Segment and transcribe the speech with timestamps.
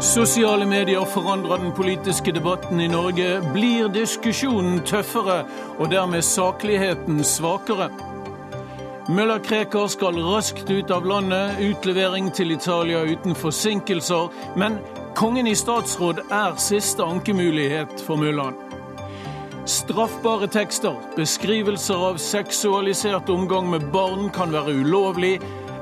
[0.00, 3.42] Sosiale medier forandrer den politiske debatten i Norge.
[3.52, 5.42] Blir diskusjonen tøffere
[5.76, 7.90] og dermed sakligheten svakere?
[9.12, 14.32] Møller Krekar skal raskt ut av landet, utlevering til Italia uten forsinkelser.
[14.56, 14.80] Men
[15.20, 18.56] kongen i statsråd er siste ankemulighet for Mølland.
[19.68, 25.36] Straffbare tekster, beskrivelser av seksualisert omgang med barn kan være ulovlig.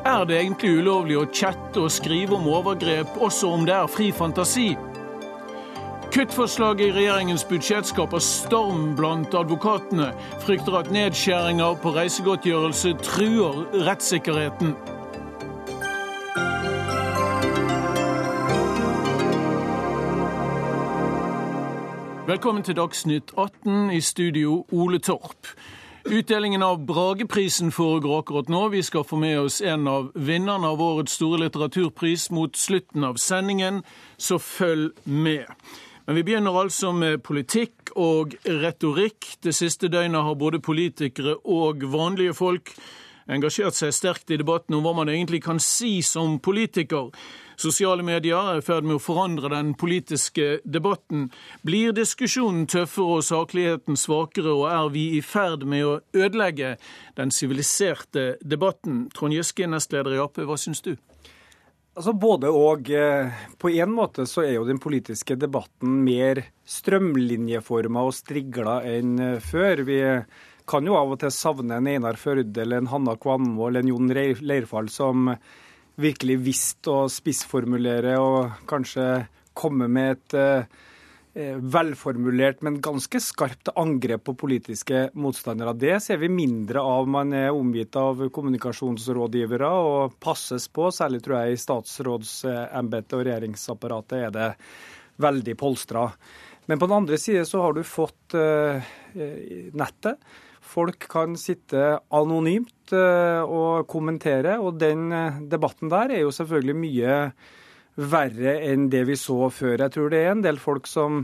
[0.07, 4.13] Er det egentlig ulovlig å chatte og skrive om overgrep, også om det er fri
[4.15, 4.77] fantasi?
[6.15, 10.13] Kuttforslaget i regjeringens budsjett skaper storm blant advokatene.
[10.47, 14.73] Frykter at nedskjæringer på reisegodtgjørelse truer rettssikkerheten.
[22.29, 25.53] Velkommen til Dagsnytt 18, i studio Ole Torp.
[26.11, 28.69] Utdelingen av Brageprisen foregår akkurat nå.
[28.69, 33.19] Vi skal få med oss en av vinnerne av årets store litteraturpris mot slutten av
[33.21, 33.83] sendingen,
[34.17, 35.45] så følg med.
[36.07, 39.35] Men vi begynner altså med politikk og retorikk.
[39.45, 42.73] Det siste døgnet har både politikere og vanlige folk
[43.29, 47.13] engasjert seg sterkt i debatten om hva man egentlig kan si som politiker.
[47.59, 51.25] Sosiale medier er i ferd med å forandre den politiske debatten.
[51.67, 56.77] Blir diskusjonen tøffere og sakligheten svakere, og er vi i ferd med å ødelegge
[57.19, 59.09] den siviliserte debatten?
[59.11, 60.93] Trond Giske, nestleder i Ap, hva syns du?
[61.99, 62.93] Altså Både og.
[63.59, 69.83] På en måte så er jo den politiske debatten mer strømlinjeforma og strigla enn før.
[69.89, 70.03] Vi
[70.69, 73.91] kan jo av og til savne en Einar Førde eller en Hanna Kvanmo eller en
[73.91, 75.33] Jon Leirfall som
[75.99, 79.27] virkelig visst å spissformulere og kanskje
[79.59, 80.79] komme med et eh,
[81.59, 85.75] velformulert, men ganske skarpt angrep på politiske motstandere.
[85.79, 87.09] Det ser vi mindre av.
[87.11, 90.91] Man er omgitt av kommunikasjonsrådgivere og passes på.
[90.95, 94.51] Særlig tror jeg i statsrådsembetet og regjeringsapparatet er det
[95.23, 96.09] veldig polstra.
[96.69, 98.91] Men på den andre side så har du fått eh,
[99.79, 100.19] nettet
[100.69, 106.77] Folk kan sitte anonymt eh, og kommentere, og den eh, debatten der er jo selvfølgelig
[106.77, 107.21] mye
[107.99, 109.79] verre enn det vi så før.
[109.81, 111.23] Jeg tror det er en del folk som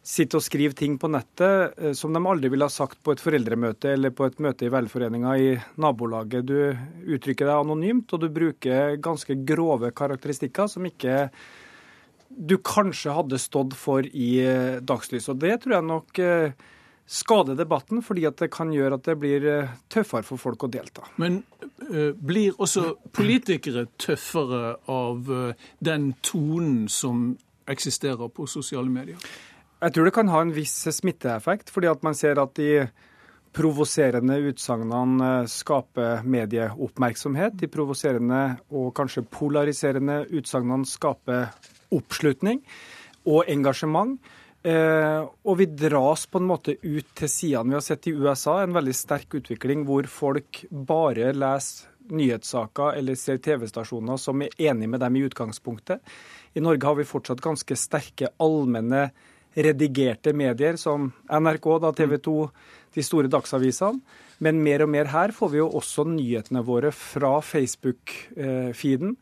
[0.00, 3.22] sitter og skriver ting på nettet eh, som de aldri ville ha sagt på et
[3.22, 6.50] foreldremøte eller på et møte i velforeninga i nabolaget.
[6.50, 11.28] Du uttrykker deg anonymt, og du bruker ganske grove karakteristikker som ikke
[12.30, 14.32] du kanskje hadde stått for i
[14.86, 15.32] dagslyset.
[15.34, 16.22] Og det tror jeg nok
[17.10, 20.70] skade debatten, fordi at det kan gjøre at det blir eh, tøffere for folk å
[20.70, 21.08] delta.
[21.18, 21.40] Men
[21.90, 27.32] uh, blir også politikere tøffere av uh, den tonen som
[27.70, 29.18] eksisterer på sosiale medier?
[29.80, 32.86] Jeg tror det kan ha en viss smitteeffekt, fordi at man ser at de
[33.56, 37.56] provoserende utsagnene skaper medieoppmerksomhet.
[37.58, 41.48] De provoserende og kanskje polariserende utsagnene skaper
[41.96, 42.62] oppslutning
[43.26, 44.20] og engasjement.
[44.62, 47.72] Eh, og vi dras på en måte ut til sidene.
[47.72, 53.14] Vi har sett i USA en veldig sterk utvikling hvor folk bare leser nyhetssaker eller
[53.14, 56.00] ser TV-stasjoner som er enig med dem i utgangspunktet.
[56.58, 59.10] I Norge har vi fortsatt ganske sterke allmenne
[59.54, 62.34] redigerte medier som NRK, TV 2,
[62.94, 64.02] de store dagsavisene.
[64.40, 69.16] Men mer og mer her får vi jo også nyhetene våre fra Facebook-feeden.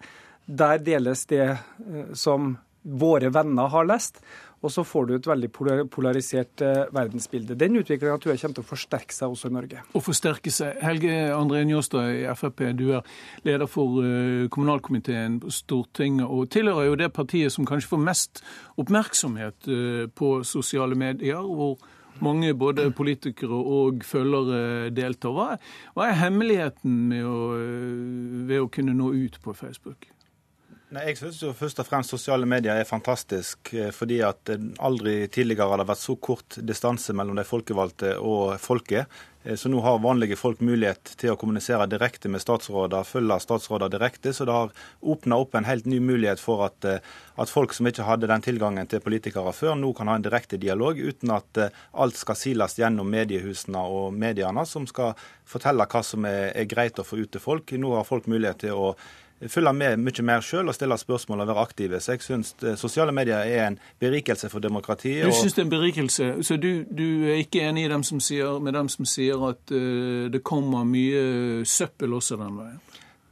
[0.47, 4.23] Der deles det eh, som våre venner har lest.
[4.59, 5.51] Og så får du et veldig
[5.93, 7.55] polarisert eh, verdensbilde.
[7.59, 9.85] Den utviklinga tror jeg kommer til å forsterke seg også i Norge.
[9.95, 10.81] Å forsterke seg.
[10.83, 16.91] Helge André Njåstad i Frp, du er leder for eh, kommunalkomiteen på Stortinget, og tilhører
[16.91, 18.43] jo det partiet som kanskje får mest
[18.83, 21.39] oppmerksomhet eh, på sosiale medier.
[21.39, 21.79] hvor
[22.21, 25.31] mange både politikere og følgere deltar.
[25.31, 25.61] Hva er,
[25.95, 27.37] hva er hemmeligheten å,
[28.49, 30.09] ved å kunne nå ut på Facebook?
[30.89, 34.49] Nei, jeg synes jo først og fremst sosiale medier er fantastisk, eh, fordi at
[34.81, 39.05] aldri tidligere har det vært så kort distanse mellom de folkevalgte og folket.
[39.45, 43.93] Eh, så nå har vanlige folk mulighet til å kommunisere direkte med statsråder, følge statsråder
[43.93, 44.33] direkte.
[44.33, 44.73] Så det har
[45.05, 47.05] åpna opp en helt ny mulighet for at, eh,
[47.37, 50.57] at, folk som ikke hadde den tilgangen til politikere før, nå kan ha en direkte
[50.57, 55.13] dialog uten at alt skal siles gjennom mediehusene og mediene, som skal
[55.45, 57.73] fortelle hva som er, er greit å få ut til folk.
[57.73, 58.95] Nå har folk mulighet til å
[59.47, 62.01] følge med mye mer sjøl og stille spørsmål og være aktive.
[62.01, 65.27] Så jeg syns eh, sosiale medier er en berikelse for demokratiet.
[65.27, 68.75] Du syns det er en berikelse, så du, du, er ikke enig dem sier, med
[68.75, 72.81] dem som sier at uh, det kommer mye søppel også den veien?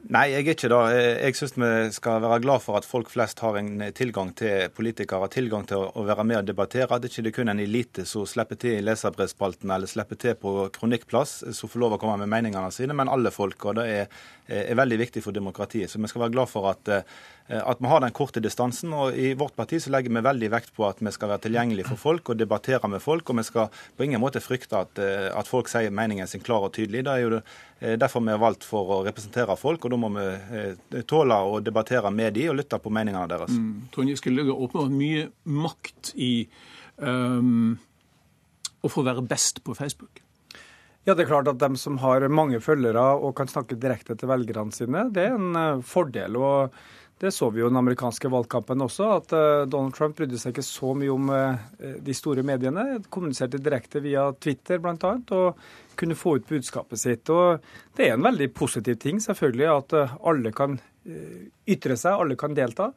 [0.07, 0.99] Nei, jeg er ikke det.
[1.19, 5.27] Jeg syns vi skal være glad for at folk flest har en tilgang til politikere,
[5.33, 6.87] tilgang til å være med og debattere.
[6.95, 10.37] At det ikke er kun en elite som slipper til i leserbrevspalten eller slipper til
[10.39, 13.67] på kronikkplass, som får lov å komme med meningene sine, men alle folk.
[13.67, 15.91] og Det er, er veldig viktig for demokratiet.
[15.91, 16.91] Så vi skal være glad for at
[17.49, 18.93] Eh, at vi har den korte distansen.
[18.93, 21.89] og I vårt parti så legger vi veldig vekt på at vi skal være tilgjengelige
[21.93, 23.31] for folk og debattere med folk.
[23.31, 26.67] og Vi skal på ingen måte frykte at, eh, at folk sier meningen sin klar
[26.67, 27.05] og tydelig.
[27.05, 27.41] Det er jo
[27.81, 31.61] eh, derfor vi er valgt for å representere folk, og da må vi tåle å
[31.61, 33.51] debattere med de og lytte på meningene deres.
[33.51, 33.89] Mm.
[33.93, 36.49] Trond Giske ligger åpenbart mye makt i
[36.97, 37.79] um,
[38.83, 40.26] å få være best på Facebook.
[41.07, 44.31] Ja, det er klart at De som har mange følgere og kan snakke direkte til
[44.31, 46.37] velgerne sine, det er en fordel.
[46.37, 46.75] og
[47.19, 50.53] det så vi jo i den amerikanske valgkampen også, at eh, Donald Trump brydde seg
[50.53, 52.99] ikke så mye om eh, de store mediene.
[53.09, 55.13] Kommuniserte direkte via Twitter bl.a.
[55.39, 57.33] og kunne få ut budskapet sitt.
[57.33, 57.65] Og
[57.97, 60.77] Det er en veldig positiv ting selvfølgelig at eh, alle kan
[61.07, 62.91] ytre seg, alle kan delta.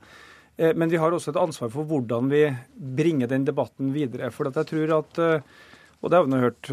[0.58, 2.42] Men vi har også et ansvar for hvordan vi
[2.76, 4.28] bringer den debatten videre.
[4.36, 5.20] For jeg tror at
[6.00, 6.70] og det har vi hørt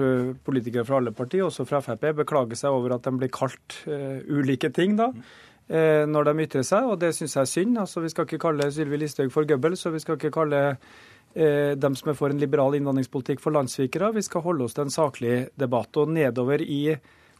[0.47, 4.71] politikere fra alle partier, også fra Frp, beklage seg over at de blir kalt ulike
[4.71, 4.95] ting.
[5.01, 5.11] da.
[5.67, 7.79] Eh, når de ytrer seg, og det syns jeg er synd.
[7.83, 11.75] Altså, vi skal ikke kalle Sylvi Listhaug for Goebbels, og vi skal ikke kalle eh,
[11.75, 14.13] dem som er for en liberal innvandringspolitikk, for landssvikere.
[14.15, 15.91] Vi skal holde oss til en saklig debatt.
[15.99, 16.95] Og nedover i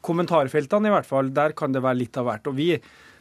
[0.07, 2.51] kommentarfeltene, i hvert fall, der kan det være litt av hvert.
[2.51, 2.73] Og vi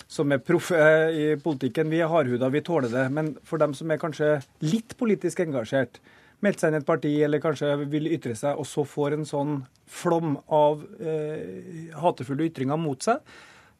[0.09, 0.81] som er proffe
[1.13, 3.05] i politikken, vi er hardhuda, vi tåler det.
[3.13, 6.01] Men for dem som er kanskje litt politisk engasjert,
[6.43, 9.27] meldt seg inn i et parti eller kanskje vil ytre seg, og så får en
[9.27, 13.21] sånn flom av eh, hatefulle ytringer mot seg,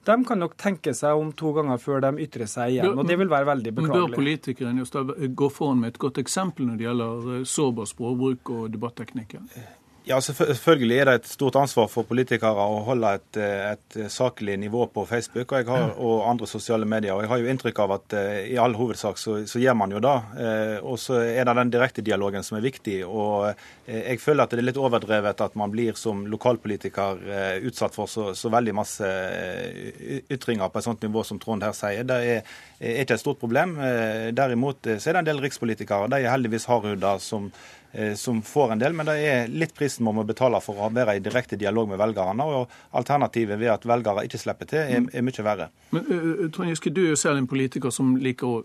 [0.06, 2.92] de kan nok tenke seg om to ganger før de ytrer seg igjen.
[2.94, 4.12] og Det vil være veldig beklagelig.
[4.12, 4.84] Bør politikeren
[5.34, 9.48] gå foran med et godt eksempel når det gjelder eh, sårbar språkbruk og debatteknikker?
[10.06, 14.84] Ja, Selvfølgelig er det et stort ansvar for politikere å holde et, et saklig nivå
[14.94, 17.16] på Facebook og, har, og, andre sosiale medier.
[17.16, 19.96] og Jeg har jo inntrykk av at uh, i all hovedsak så, så gjør man
[19.96, 20.14] jo det.
[20.86, 23.00] Og så er det den direktedialogen som er viktig.
[23.06, 23.56] og
[23.90, 27.24] Jeg føler at det er litt overdrevet at man blir som lokalpolitiker
[27.66, 29.10] utsatt for så, så, veldig masse
[30.30, 32.06] ytringer på et sånt nivå som Trond her sier.
[32.06, 33.74] Det er, er ikke et stort problem.
[34.38, 36.12] derimot så er det en del rikspolitikere.
[36.14, 37.85] De er heldigvis hardhuda som Eh,
[38.20, 41.16] som får en del, men det er litt prisen man må betale for å være
[41.16, 42.44] i direkte dialog med velgerne.
[42.44, 45.70] og Alternativet ved at velgere ikke slipper til, er, er mye verre.
[45.96, 46.10] Men
[46.52, 48.64] Trond Giske, Du er jo selv en politiker som liker å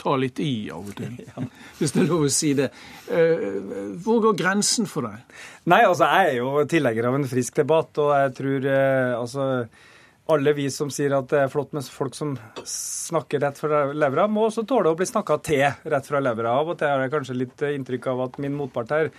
[0.00, 1.44] ta litt i av og til, ja.
[1.78, 2.70] hvis det er lov å si det.
[4.04, 5.38] Hvor går grensen for deg?
[5.70, 9.46] Nei, altså Jeg er jo tilhenger av en frisk debatt, og jeg tror uh, altså
[10.30, 12.36] alle vi som sier at det er flott med folk som
[12.68, 16.56] snakker rett fra levra, må også tåle å bli snakka til rett fra levra.
[16.60, 19.10] Av og til har jeg kanskje litt inntrykk av at min motpart her,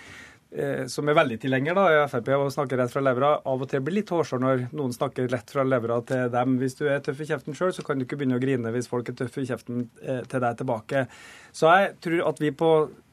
[0.56, 3.72] eh, som er veldig tilhenger da, i Frp og snakker rett fra levra, av og
[3.72, 6.56] til blir litt hårsår når noen snakker rett fra levra til dem.
[6.62, 8.90] Hvis du er tøff i kjeften sjøl, så kan du ikke begynne å grine hvis
[8.92, 11.06] folk er tøffe i kjeften eh, til deg tilbake.
[11.52, 12.72] Så jeg tror at vi på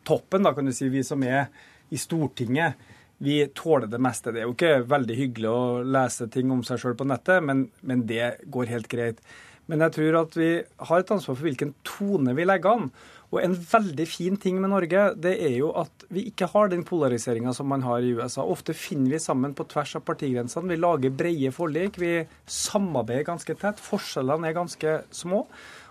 [0.09, 1.51] toppen, da kan du si, vi som er
[1.91, 2.79] i Stortinget,
[3.19, 4.33] vi tåler det meste.
[4.33, 7.67] Det er jo ikke veldig hyggelig å lese ting om seg sjøl på nettet, men,
[7.83, 9.23] men, det går helt greit.
[9.69, 12.91] Men jeg tror at vi har et ansvar for hvilken tone vi legger an.
[13.29, 16.87] Og en veldig fin ting med Norge, det er jo at vi ikke har den
[16.89, 18.47] polariseringa som man har i USA.
[18.47, 20.71] Ofte finner vi sammen på tvers av partigrensene.
[20.73, 21.99] Vi lager brede forlik.
[22.01, 23.83] Vi samarbeider ganske tett.
[23.85, 25.43] Forskjellene er ganske små.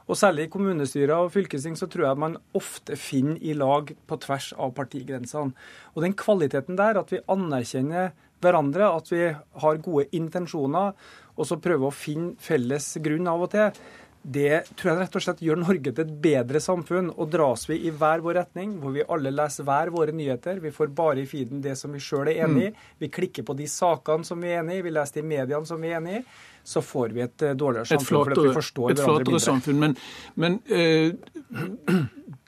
[0.08, 4.20] Og særlig i kommunestyrer og fylkesting så tror jeg man ofte finner i lag på
[4.24, 5.52] tvers av partigrensene.
[5.96, 8.14] Og den kvaliteten der, at vi anerkjenner
[8.44, 10.94] hverandre, at vi har gode intensjoner,
[11.38, 13.88] og så prøver å finne felles grunn av og til,
[14.28, 17.14] det tror jeg rett og slett gjør Norge til et bedre samfunn.
[17.16, 20.74] Og dras vi i hver vår retning, hvor vi alle leser hver våre nyheter, vi
[20.76, 22.82] får bare i feeden det som vi sjøl er enig i, mm.
[23.04, 25.80] vi klikker på de sakene som vi er enig i, vi leser de mediene som
[25.80, 26.24] vi er enig i,
[26.68, 28.04] så får vi et eh, dårligere samfunn.
[28.04, 29.78] Et flatere, fordi vi forstår et flatere samfunn.
[29.80, 29.94] Men,
[30.36, 31.14] men eh,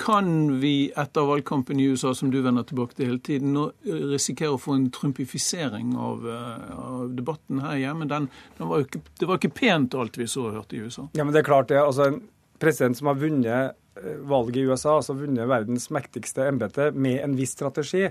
[0.03, 3.69] kan vi etter valgkampen i USA, som du vender tilbake til hele tiden, nå
[4.11, 8.09] risikere å få en trumpifisering av, eh, av debatten her hjemme?
[8.11, 8.27] Den,
[8.59, 11.07] den var ikke, det var ikke pent alt vi så og hørte i USA.
[11.15, 11.79] Ja, men det er klart det.
[11.79, 12.21] Altså, en
[12.59, 17.39] president som har vunnet eh, valget i USA, altså vunnet verdens mektigste embete med en
[17.39, 18.09] viss strategi,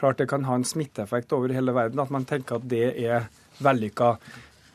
[0.00, 3.28] klart det kan ha en smitteeffekt over hele verden, at man tenker at det er
[3.60, 4.14] vellykka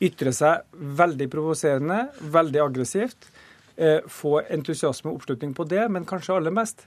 [0.03, 0.65] ytre seg
[0.99, 3.29] veldig provoserende, veldig aggressivt.
[3.75, 6.85] Eh, få entusiasme og oppslutning på det, men kanskje aller mest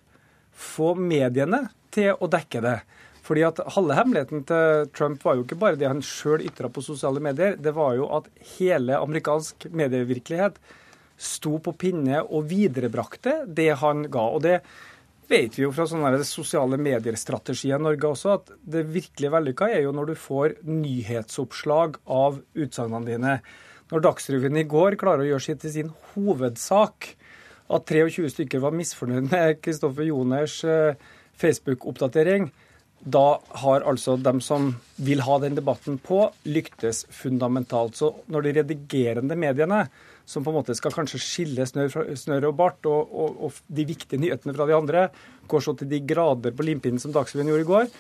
[0.58, 2.78] få mediene til å dekke det.
[3.28, 6.84] Fordi at Halve hemmeligheten til Trump var jo ikke bare det han sjøl ytra på
[6.84, 10.56] sosiale medier, det var jo at hele amerikansk medievirkelighet
[11.18, 14.24] sto på pinne og viderebrakte det han ga.
[14.32, 14.60] Og det
[15.28, 19.84] vet vi jo fra sånne sosiale medier-strategier i Norge også, at det virkelig vellykka er
[19.84, 23.34] jo når du får nyhetsoppslag av utsagnene dine.
[23.92, 27.12] Når Dagsrevyen i går klarer å gjøre sitt til sin hovedsak
[27.68, 30.96] at 23 stykker var misfornøyd med Kristoffer Joners eh,
[31.38, 32.48] Facebook-oppdatering,
[32.98, 37.96] da har altså dem som vil ha den debatten på, lyktes fundamentalt.
[37.96, 39.84] Så når de redigerende mediene,
[40.28, 44.20] som på en måte skal kanskje skille snørr, og bart og, og, og, de viktige
[44.20, 45.08] nyhetene fra de andre,
[45.48, 47.92] går så til de grader på limpinnen som Dagsrevyen gjorde i går,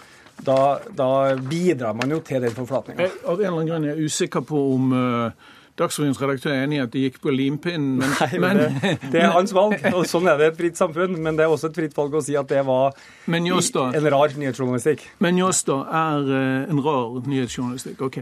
[0.44, 0.58] da,
[0.94, 1.10] da,
[1.50, 3.08] bidrar man jo til den forflatninga.
[3.24, 6.80] Av en eller annen grunn er jeg usikker på om uh Dagsrevyens redaktør er enig
[6.80, 9.78] i at de gikk på limpinnen, men, Nei, men det, det, er hans valg.
[9.92, 11.14] og Sånn er det et fritt samfunn.
[11.22, 12.96] Men det er også et fritt valg å si at det var
[13.28, 15.06] da, en rar nyhetsjournalistikk.
[15.22, 18.02] Men Njåstad er uh, en rar nyhetsjournalistikk.
[18.08, 18.20] ok.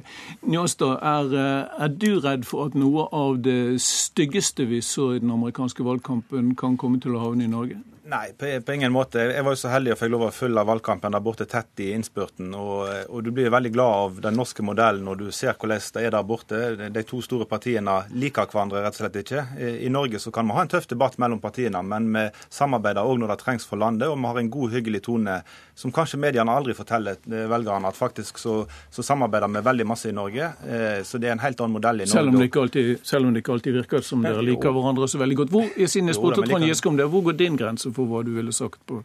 [0.52, 5.20] Njåstad, er, uh, er du redd for at noe av det styggeste vi så i
[5.22, 7.80] den amerikanske valgkampen, kan komme til å havne i Norge?
[8.08, 9.18] Nei, på, på, ingen måte.
[9.18, 11.88] Jeg var jo så heldig å få lov å følge valgkampen der borte tett i
[11.90, 12.52] innspurten.
[12.54, 16.04] Og, og, du blir veldig glad av den norske modellen når du ser hvordan det
[16.06, 16.60] er der borte.
[16.94, 19.42] De to store partiene liker hverandre rett og slett ikke.
[19.58, 23.18] I Norge så kan vi ha en tøff debatt mellom partiene, men vi samarbeider òg
[23.25, 24.06] når det trengs for landet.
[24.06, 25.40] Og vi har en god, hyggelig tone
[25.75, 27.90] som kanskje mediene aldri forteller velgerne.
[27.90, 28.60] At faktisk så,
[28.94, 30.52] så samarbeider vi veldig masse i Norge.
[30.62, 32.14] Eh, så det er en helt annen modell i Norge.
[32.14, 35.10] Selv om det ikke alltid, selv om det ikke alltid virker som dere liker hverandre
[35.10, 35.58] så veldig godt.
[35.58, 37.95] Hvor, siden jeg spurte Trond Giske om det, hvor går din grense?
[37.96, 39.00] For hva du ville sagt på,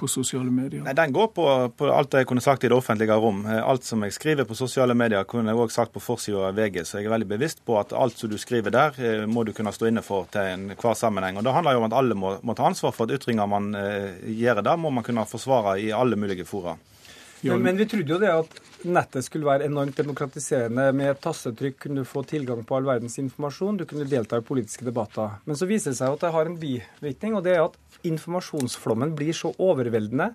[0.00, 0.82] på sosiale medier?
[0.86, 3.42] Nei, Den går på, på, alt jeg kunne sagt i det offentlige rom.
[3.46, 6.58] Eh, alt som jeg skriver på sosiale medier, kunne jeg òg sagt på forsida av
[6.58, 6.82] VG.
[6.88, 9.52] Så jeg er veldig bevisst på at alt som du skriver der, eh, må du
[9.56, 11.38] kunne stå inne for til enhver sammenheng.
[11.38, 13.74] Og Det handler jo om at alle må, må ta ansvar for at ytringer man
[13.74, 16.78] eh, gjør der, må man kunne forsvare i alle mulige fora.
[17.40, 20.90] Men, men, vi trodde jo det at nettet skulle være enormt demokratiserende.
[20.96, 24.44] Med et tastetrykk kunne du få tilgang på all verdens informasjon, du kunne delta i
[24.44, 25.38] politiske debatter.
[25.48, 27.78] Men så viser det seg at det har en bivirkning, og det er at
[28.08, 30.32] informasjonsflommen blir så overveldende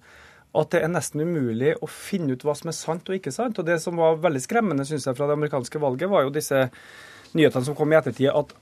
[0.56, 3.60] at det er nesten umulig å finne ut hva som er sant og ikke sant.
[3.60, 6.68] Og Det som var veldig skremmende synes jeg, fra det amerikanske valget, var jo disse
[7.36, 8.56] nyhetene som kom i ettertid, at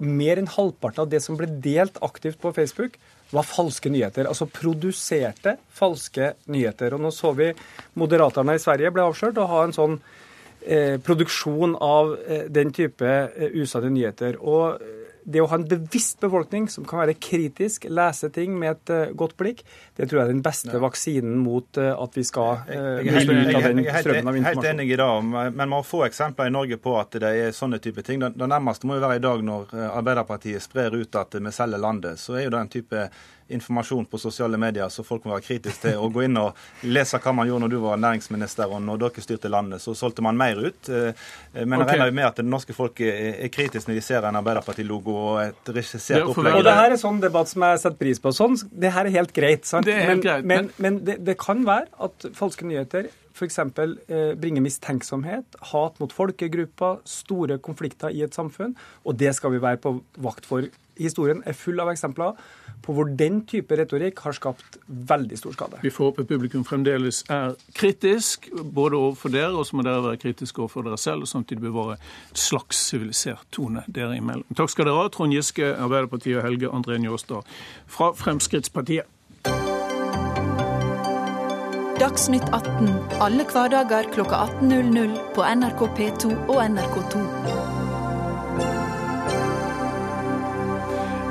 [0.00, 2.96] mer enn halvparten av det som ble delt aktivt på Facebook,
[3.32, 4.28] var falske nyheter.
[4.30, 6.94] Altså produserte falske nyheter.
[6.94, 7.50] Og nå så vi
[7.98, 9.96] Moderaterna i Sverige ble avslørt å ha en sånn
[10.62, 14.38] eh, produksjon av eh, den type eh, usanne nyheter.
[14.38, 14.78] Og
[15.26, 19.14] det å ha en bevisst befolkning som kan være kritisk, lese ting med et uh,
[19.18, 19.64] godt blikk,
[19.98, 23.58] det tror jeg er den beste vaksinen mot uh, at vi skal jeg, jeg, ut
[23.58, 24.40] av den strømmen av informasjon.
[24.40, 25.10] Jeg er helt enig i det,
[25.58, 28.22] men vi har få eksempler i Norge på at det er sånne type ting.
[28.22, 31.82] Det, det nærmeste må jo være i dag når Arbeiderpartiet sprer ut at vi selger
[31.82, 32.22] landet.
[32.22, 33.08] Så er jo det en type
[33.48, 37.20] informasjon på sosiale medier så folk må være kritiske til å gå inn og lese
[37.22, 39.82] hva man gjorde når du var næringsminister og når dere styrte landet.
[39.82, 40.90] Så solgte man mer ut.
[40.90, 41.26] Eh,
[41.62, 45.16] men jeg regner med at det norske folk er kritiske når de ser en Arbeiderparti-logo
[45.20, 46.58] og et regissert opplegg.
[46.58, 48.34] Og det her er sånn debatt som jeg setter pris på.
[48.36, 49.68] Sånn, det her er helt greit.
[49.68, 49.86] sant?
[49.86, 50.46] Det er helt greit.
[50.46, 53.60] Men, men, men det, det kan være at falske nyheter f.eks.
[53.60, 58.76] Eh, bringer mistenksomhet, hat mot folkegrupper, store konflikter i et samfunn.
[59.04, 60.66] Og det skal vi være på vakt for.
[60.96, 62.38] Historien er full av eksempler
[62.84, 65.80] på hvor den type retorikk har skapt veldig stor skade.
[65.82, 70.20] Vi får håpe publikum fremdeles er kritisk, både overfor dere, og så må dere være
[70.22, 74.46] kritiske overfor dere selv, og samtidig bevare et slags sivilisert tone dere imellom.
[74.56, 77.44] Takk skal dere ha, Trond Giske, Arbeiderpartiet, og Helge André Njåstad
[77.90, 79.10] fra Fremskrittspartiet.
[81.96, 82.88] Dagsnytt 18
[83.24, 87.22] alle hverdager kl 18.00 på NRK P2 og NRK2.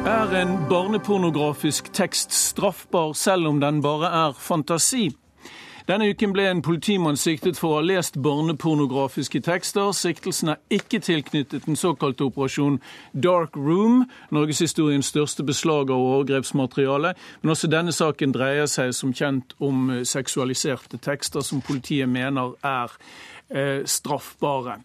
[0.10, 5.12] Er en barnepornografisk tekst straffbar selv om den bare er fantasi?
[5.86, 9.92] Denne uken ble en politimann siktet for å ha lest barnepornografiske tekster.
[9.94, 12.80] Siktelsen er ikke tilknyttet den såkalte operasjon
[13.14, 17.14] Dark Room, norgeshistoriens største beslag av overgrepsmateriale.
[17.44, 22.96] Men også denne saken dreier seg som kjent om seksualiserte tekster som politiet mener er
[23.54, 24.80] eh, straffbare.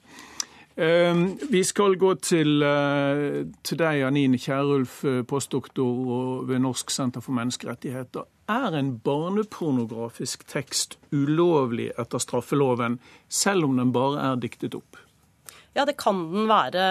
[0.76, 7.20] Ehm, vi skal gå til, eh, til deg, Anine Kierulf, eh, postdoktor ved Norsk senter
[7.20, 8.28] for menneskerettigheter.
[8.50, 14.98] Er en barnepornografisk tekst ulovlig etter straffeloven, selv om den bare er diktet opp?
[15.70, 16.84] Ja, det kan den være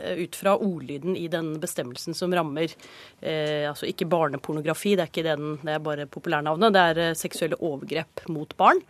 [0.00, 5.10] eh, ut fra ordlyden i den bestemmelsen som rammer eh, altså ikke barnepornografi, det er
[5.10, 8.80] ikke den, det er bare populærnavnet, det er seksuelle overgrep mot barn.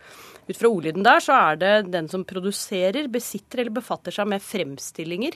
[0.47, 4.47] Ut fra ordlyden der så er det den som produserer, besitter eller befatter seg med
[4.47, 5.35] fremstillinger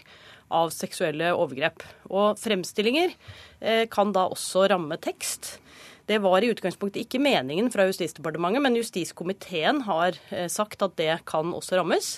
[0.56, 1.84] av seksuelle overgrep.
[2.08, 5.58] Og fremstillinger eh, kan da også ramme tekst.
[6.08, 11.18] Det var i utgangspunktet ikke meningen fra Justisdepartementet, men justiskomiteen har eh, sagt at det
[11.28, 12.12] kan også rammes.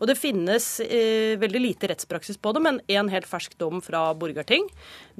[0.00, 4.06] Og det finnes eh, veldig lite rettspraksis på det, men en helt fersk dom fra
[4.16, 4.64] Borgarting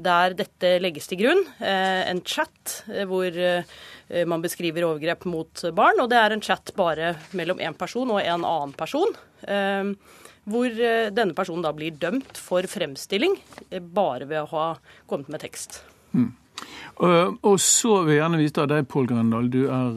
[0.01, 1.45] der dette legges til grunn.
[1.61, 3.69] Eh, en chat eh, hvor eh,
[4.25, 8.23] man beskriver overgrep mot barn, og det er en chat bare mellom én person og
[8.23, 9.13] en annen person.
[9.45, 9.93] Eh,
[10.49, 10.81] hvor
[11.17, 13.37] denne personen da blir dømt for fremstilling
[13.97, 14.65] bare ved å ha
[15.09, 15.79] kommet med tekst.
[16.13, 16.35] Mm.
[17.05, 19.97] Og så vil jeg gjerne vite av deg, Pål Grøndal, du er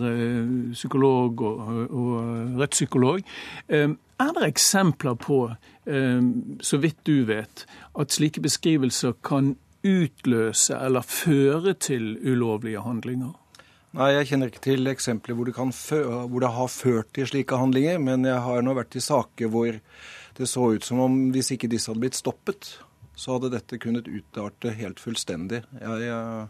[0.73, 3.21] psykolog og, og rettspsykolog.
[3.69, 5.41] Er det eksempler på,
[5.85, 9.53] så vidt du vet, at slike beskrivelser kan
[9.85, 13.35] utløse eller føre til ulovlige handlinger?
[13.97, 18.01] Nei, jeg kjenner ikke til eksempler hvor det, hvor det, har ført til slike handlinger.
[18.03, 19.79] Men jeg har nå vært i saker hvor
[20.37, 22.75] det så ut som om hvis ikke disse hadde blitt stoppet,
[23.17, 25.63] så hadde dette kunnet utarte helt fullstendig.
[25.81, 26.47] Jeg,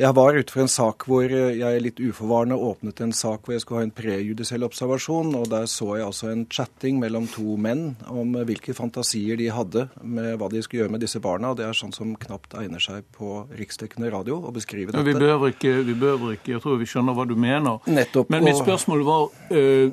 [0.00, 3.64] jeg var ute for en sak hvor jeg litt uforvarende åpnet en sak hvor jeg
[3.64, 5.34] skulle ha en prejudisiell observasjon.
[5.36, 9.86] og Der så jeg altså en chatting mellom to menn om hvilke fantasier de hadde
[10.00, 11.52] med hva de skulle gjøre med disse barna.
[11.52, 15.04] og Det er sånn som knapt egner seg på riksdekkende radio å beskrive dette.
[15.08, 17.84] Vi behøver ikke, vi behøver ikke, jeg tror vi skjønner hva du mener.
[17.88, 18.32] Nettopp.
[18.32, 19.92] Men mitt spørsmål var øh,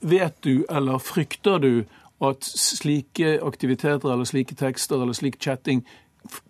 [0.00, 1.72] vet du eller frykter du
[2.24, 5.84] at slike aktiviteter eller slike tekster eller slik chatting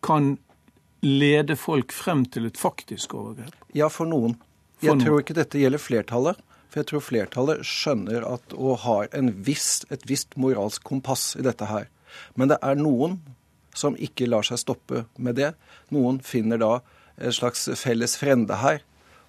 [0.02, 0.36] kan
[1.04, 3.54] lede folk frem til et faktisk overgrep?
[3.76, 4.38] Ja, for noen.
[4.80, 5.04] Jeg noen.
[5.04, 6.44] tror ikke dette gjelder flertallet.
[6.68, 9.08] For jeg tror flertallet skjønner at, og har
[9.44, 11.88] viss, et visst moralsk kompass i dette her.
[12.36, 13.18] Men det er noen
[13.76, 15.54] som ikke lar seg stoppe med det.
[15.94, 16.72] Noen finner da
[17.18, 18.82] en slags felles frende her,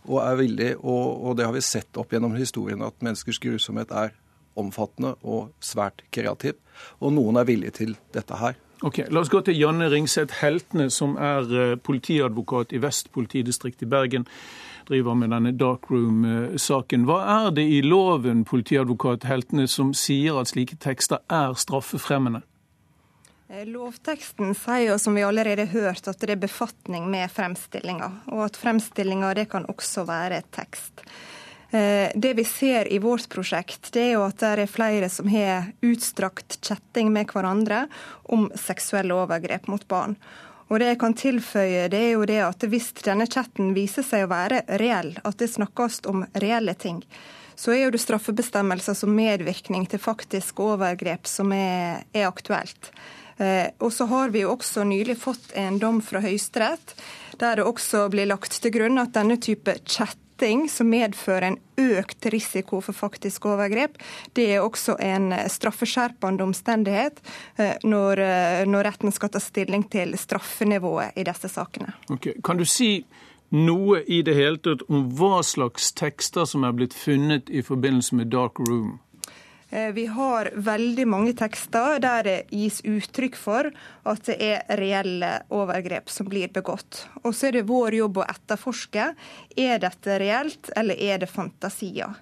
[0.07, 3.91] og er villig, og, og det har vi sett opp gjennom historien, at menneskers grusomhet
[3.91, 4.13] er
[4.57, 6.57] omfattende og svært kreativ.
[6.99, 8.57] Og noen er villige til dette her.
[8.81, 13.83] Ok, La oss gå til Janne Ringseth Heltene, som er eh, politiadvokat i Vest politidistrikt
[13.83, 14.23] i Bergen.
[14.87, 17.03] Driver med denne darkroom-saken.
[17.05, 22.45] Hva er det i loven politiadvokat Heltene som sier at slike tekster er straffefremmende?
[23.49, 28.09] Eh, lovteksten sier jo, som vi allerede har hørt, at det er befatning med fremstillinga.
[28.31, 31.03] Og at fremstillinga kan også være tekst.
[31.71, 35.29] Eh, det vi ser i vårt prosjekt, det er jo at det er flere som
[35.29, 37.83] har utstrakt chatting med hverandre
[38.33, 40.15] om seksuelle overgrep mot barn.
[40.69, 44.25] Og det jeg kan tilføye, det er jo det at hvis denne chatten viser seg
[44.25, 47.03] å være reell, at det snakkes om reelle ting,
[47.59, 52.93] så er jo det straffebestemmelser som medvirkning til faktisk overgrep som er, er aktuelt.
[53.37, 56.95] Eh, og så har vi jo også nylig fått en dom fra Høyesterett
[57.39, 61.57] der det også blir lagt til grunn at denne type chat sletting som medfører en
[61.77, 63.97] økt risiko for faktisk overgrep,
[64.33, 67.19] det er også en straffeskjerpende omstendighet
[67.57, 71.93] eh, når, eh, når retten skal ta stilling til straffenivået i disse sakene.
[72.09, 72.33] Okay.
[72.43, 73.05] Kan du si
[73.51, 78.15] noe i det hele tatt om hva slags tekster som er blitt funnet i forbindelse
[78.15, 78.99] med Dark Room?
[79.69, 83.69] Eh, vi har veldig mange tekster der det gis uttrykk for
[84.09, 87.05] at det er reelle overgrep som blir begått.
[87.21, 89.11] Og så er det vår jobb å etterforske.
[89.57, 92.17] Er dette reelt, eller er det fantasier?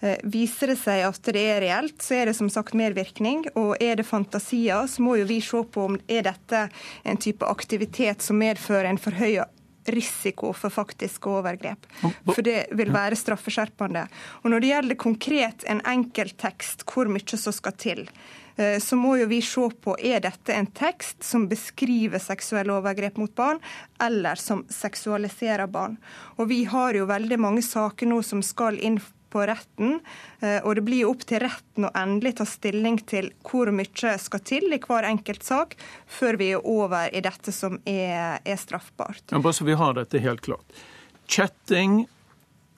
[0.00, 3.46] Eh, viser det seg at det er reelt, så er det som sagt medvirkning.
[3.54, 6.66] Og er det fantasier, så må jo vi se på om er dette
[7.04, 9.46] en type aktivitet som medfører en forhøya
[9.92, 11.86] risiko for faktiske overgrep.
[12.28, 14.06] For det vil være straffeskjerpende.
[14.42, 18.08] Og Når det gjelder konkret en enkelt tekst, hvor mye som skal til,
[18.56, 23.16] eh, så må jo vi se på er dette en tekst som beskriver seksuelle overgrep
[23.16, 23.60] mot barn,
[24.00, 25.98] eller som seksualiserer barn.
[26.38, 29.98] Og Vi har jo veldig mange saker nå som skal inn på retten.
[30.40, 34.44] Eh, og det blir opp til retten å endelig ta stilling til hvor mye skal
[34.46, 39.24] til i hver enkelt sak, før vi er over i dette som er, er straffbart.
[39.30, 40.80] Ja, bare så vi har dette helt klart.
[41.28, 42.06] Chatting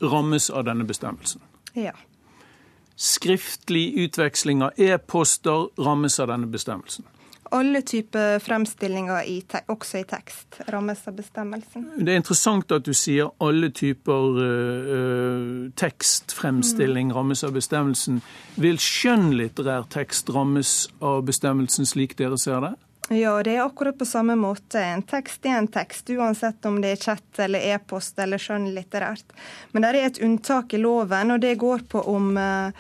[0.01, 1.43] rammes av denne bestemmelsen.
[1.79, 1.95] Ja.
[3.01, 7.07] Skriftlig utveksling av e-poster rammes av denne bestemmelsen.
[7.53, 11.89] Alle typer fremstillinger, i også i tekst, rammes av bestemmelsen.
[11.99, 17.17] Det er interessant at du sier alle typer uh, tekstfremstilling mm.
[17.17, 18.21] rammes av bestemmelsen.
[18.55, 22.77] Vil skjønnlitterær tekst rammes av bestemmelsen, slik dere ser det?
[23.11, 24.79] Ja, det er akkurat på samme måte.
[24.79, 29.35] En tekst er en tekst, uansett om det er chat eller e-post eller skjønnlitterært.
[29.73, 32.71] Men det er et unntak i loven, og det går på om uh,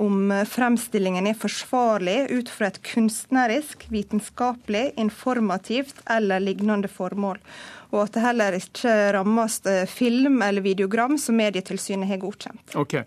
[0.00, 7.40] om fremstillingen er forsvarlig ut fra et kunstnerisk, vitenskapelig, informativt eller lignende formål.
[7.92, 12.76] Og at det heller ikke rammes eh, film eller videogram som Medietilsynet har godkjent.
[12.80, 13.02] Ok.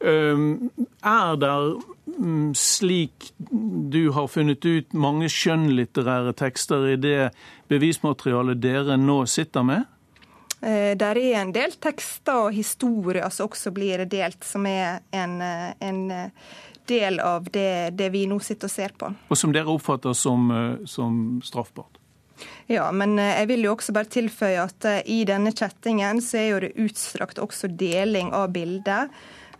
[0.00, 0.70] Um,
[1.04, 1.52] er det,
[2.16, 3.34] um, slik
[3.92, 7.18] du har funnet ut, mange skjønnlitterære tekster i det
[7.68, 9.84] bevismaterialet dere nå sitter med?
[10.60, 15.40] Eh, der er en del tekster og historier som også blir delt, som er en,
[15.40, 16.50] eh, en eh,
[16.86, 19.08] del av det, det, vi nå sitter og ser på.
[19.30, 20.50] Og som dere oppfatter som,
[20.84, 21.96] som straffbart?
[22.66, 26.60] Ja, men jeg vil jo også bare tilføye at i denne chattingen så er jo
[26.64, 29.10] det utstrakt også deling av bilder.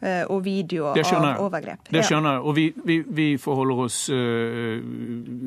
[0.00, 1.88] Eh, og videoer av overgrep.
[1.92, 2.40] Det skjønner jeg.
[2.42, 4.80] Og vi, vi, vi forholder oss uh,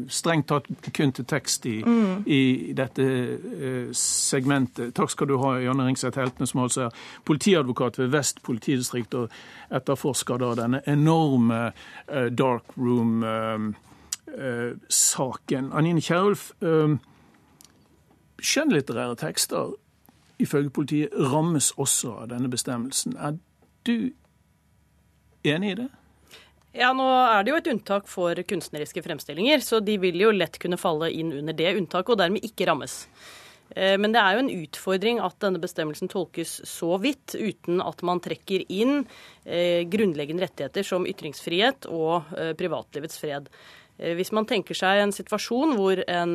[0.08, 2.24] strengt tatt kun til tekst i, Mm.
[2.26, 4.94] i dette uh, segmentet.
[4.96, 6.90] Takk skal du ha, Janne Ringseth Heltene, som altså er
[7.26, 9.30] politiadvokat ved Vest politidistrikt og
[9.74, 13.74] etterforsker da denne enorme uh, dark room-saken.
[15.74, 16.52] Anine Kierulf,
[18.44, 19.74] skjønnlitterære tekster
[20.40, 23.16] ifølge politiet rammes også av denne bestemmelsen.
[23.18, 23.38] Er
[23.88, 24.12] du
[25.44, 25.90] enig i det?
[26.74, 30.58] Ja, Nå er det jo et unntak for kunstneriske fremstillinger, så de vil jo lett
[30.62, 33.04] kunne falle inn under det unntaket og dermed ikke rammes.
[33.76, 38.02] Eh, Men det er jo en utfordring at denne bestemmelsen tolkes så vidt, uten at
[38.02, 39.04] man trekker inn
[39.46, 43.50] eh, grunnleggende rettigheter som ytringsfrihet og eh, privatlivets fred.
[43.94, 46.32] Hvis man tenker seg en situasjon hvor en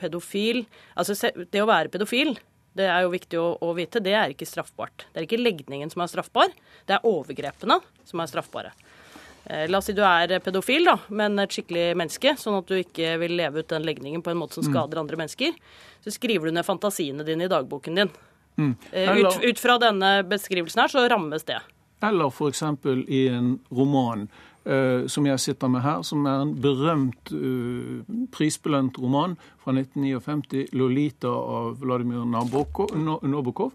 [0.00, 0.62] pedofil
[0.96, 2.32] Altså det å være pedofil,
[2.78, 5.06] det er jo viktig å, å vite, det er ikke straffbart.
[5.12, 6.52] Det er ikke legningen som er straffbar,
[6.88, 8.72] det er overgrepene som er straffbare.
[9.44, 12.76] Eh, La oss si du er pedofil, da, men et skikkelig menneske, sånn at du
[12.78, 15.52] ikke vil leve ut den legningen på en måte som skader andre mennesker.
[16.04, 18.10] Så skriver du ned fantasiene dine i dagboken din.
[18.58, 18.74] Mm.
[18.92, 21.60] Eller- Ut, ut fra denne beskrivelsen her, så rammes det.
[22.02, 22.62] Eller f.eks.
[23.08, 24.51] i en roman eh,
[25.06, 31.28] som jeg sitter med her, som er en berømt, eh, prisbelønt roman fra 1959, 'Lolita'
[31.28, 33.72] av Vladimir Nabokov,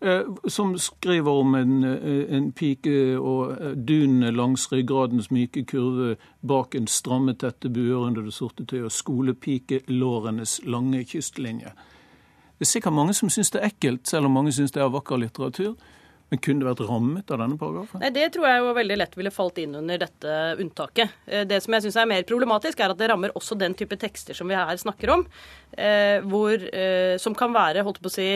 [0.00, 6.16] eh, Som skriver om en, eh, en pike og eh, dunene langs ryggradens myke kurve
[6.42, 11.72] bak en stramme, tette buer under det sorte tøyet og skolepikelårenes lange kystlinje.
[12.58, 14.88] Det er sikkert mange som syns det er ekkelt, selv om mange syns det er
[14.88, 15.74] vakker litteratur.
[16.34, 18.00] Men kunne det vært rammet av denne paragrafen?
[18.02, 21.12] Nei, Det tror jeg jo veldig lett ville falt inn under dette unntaket.
[21.30, 23.94] Eh, Det som jeg syns er mer problematisk, er at det rammer også den type
[23.94, 25.22] tekster som vi her snakker om.
[25.78, 28.26] Eh, hvor, eh, som kan være, holdt på å si,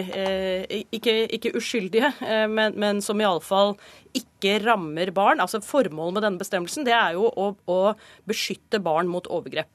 [0.94, 2.12] ikke, ikke uskyldige,
[2.48, 3.76] men, men som iallfall
[4.14, 5.40] ikke rammer barn.
[5.42, 7.94] Altså Formålet med denne bestemmelsen det er jo å, å
[8.28, 9.74] beskytte barn mot overgrep.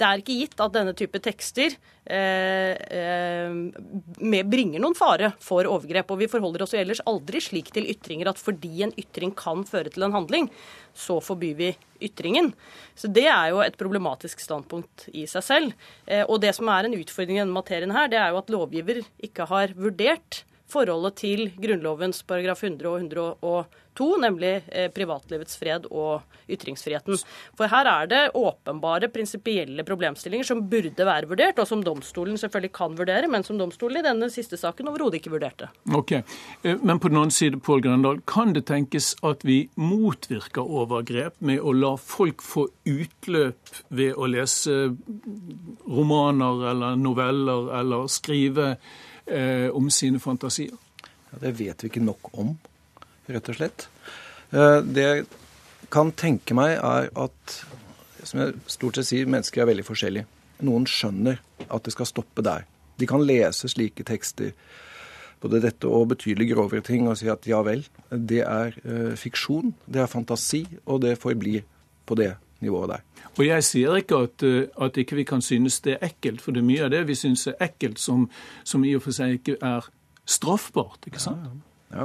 [0.00, 1.74] Det er ikke gitt at denne type tekster
[2.08, 6.14] eh, eh, bringer noen fare for overgrep.
[6.14, 9.66] Og vi forholder oss jo ellers aldri slik til ytringer at fordi en ytring kan
[9.68, 10.48] føre til en handling,
[10.96, 12.54] så forbyr vi ytringen.
[12.96, 15.88] Så det er jo et problematisk standpunkt i seg selv.
[16.08, 18.54] Eh, og det som er en utfordring i denne materien her, det er jo at
[18.56, 22.88] lovgiver ikke har vurdert forholdet til Grunnlovens paragraf 100
[23.42, 23.66] og
[24.00, 27.18] 102, nemlig eh, privatlivets fred og ytringsfriheten.
[27.58, 32.72] For her er det åpenbare prinsipielle problemstillinger som burde være vurdert, og som domstolen selvfølgelig
[32.72, 35.68] kan vurdere, men som domstolen i denne siste saken overhodet ikke vurderte.
[35.94, 36.12] Ok,
[36.62, 41.34] Eh, Men på den annen side, Pål Grøndal, kan det tenkes at vi motvirker overgrep
[41.40, 43.56] med å la folk få utløp
[43.88, 44.96] ved å lese
[45.88, 48.76] romaner eller noveller eller skrive
[49.30, 50.74] eh, om sine fantasier?
[51.30, 52.56] Ja, det vet vi ikke nok om,
[53.30, 53.86] rett og slett.
[54.50, 55.26] Eh, Det jeg
[55.90, 57.64] kan tenke meg, er at
[58.24, 60.26] som jeg stort sett sier, mennesker er veldig forskjellige.
[60.66, 61.40] Noen skjønner
[61.70, 62.66] at det skal stoppe der.
[63.00, 64.52] De kan lese slike tekster,
[65.40, 69.72] både dette og betydelig grovere ting, og si at ja vel, det er eh, fiksjon,
[69.88, 71.64] det er fantasi, og det forblir
[72.04, 73.04] på det nivået der.
[73.38, 76.52] Og jeg sier ikke at, eh, at ikke vi kan synes det er ekkelt, for
[76.52, 78.28] det er mye av det vi synes er ekkelt som,
[78.64, 79.86] som i og for seg ikke er
[80.26, 81.62] straffbart, ikke sant?
[81.92, 82.04] Ja.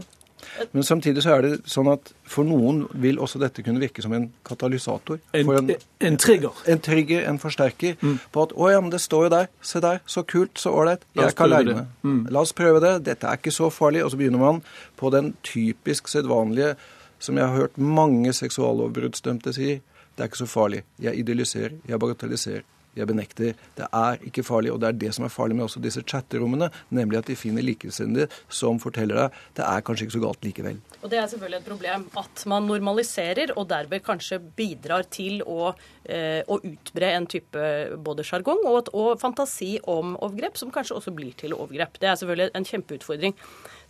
[0.71, 4.13] Men samtidig så er det sånn at for noen vil også dette kunne virke som
[4.15, 5.19] en katalysator.
[5.37, 5.71] En, en,
[6.09, 6.59] en trigger.
[6.69, 7.97] en trigger, en forsterker,
[8.31, 11.05] på at å ja, men det står jo der, se der, så kult, så ålreit,
[11.15, 12.27] jeg kan er ikke aleine.
[12.33, 14.03] La oss prøve det, dette er ikke så farlig.
[14.05, 14.61] Og så begynner man
[14.99, 16.75] på den typisk sedvanlige,
[17.19, 19.79] som jeg har hørt mange seksuallovbruddsdømte si,
[20.15, 20.85] det er ikke så farlig.
[21.01, 22.71] Jeg idealiserer, jeg bagatelliserer.
[22.95, 23.55] Jeg benekter.
[23.75, 26.69] Det er ikke farlig, og det er det som er farlig med også disse chatterommene,
[26.95, 30.79] nemlig at de finner likesinnede som forteller deg det er kanskje ikke så galt likevel.
[31.01, 35.73] Og Det er selvfølgelig et problem at man normaliserer og derved kanskje bidrar til å,
[36.05, 41.11] eh, å utbre en type både sjargong og, og fantasi om overgrep, som kanskje også
[41.15, 41.99] blir til overgrep.
[41.99, 43.35] Det er selvfølgelig en kjempeutfordring.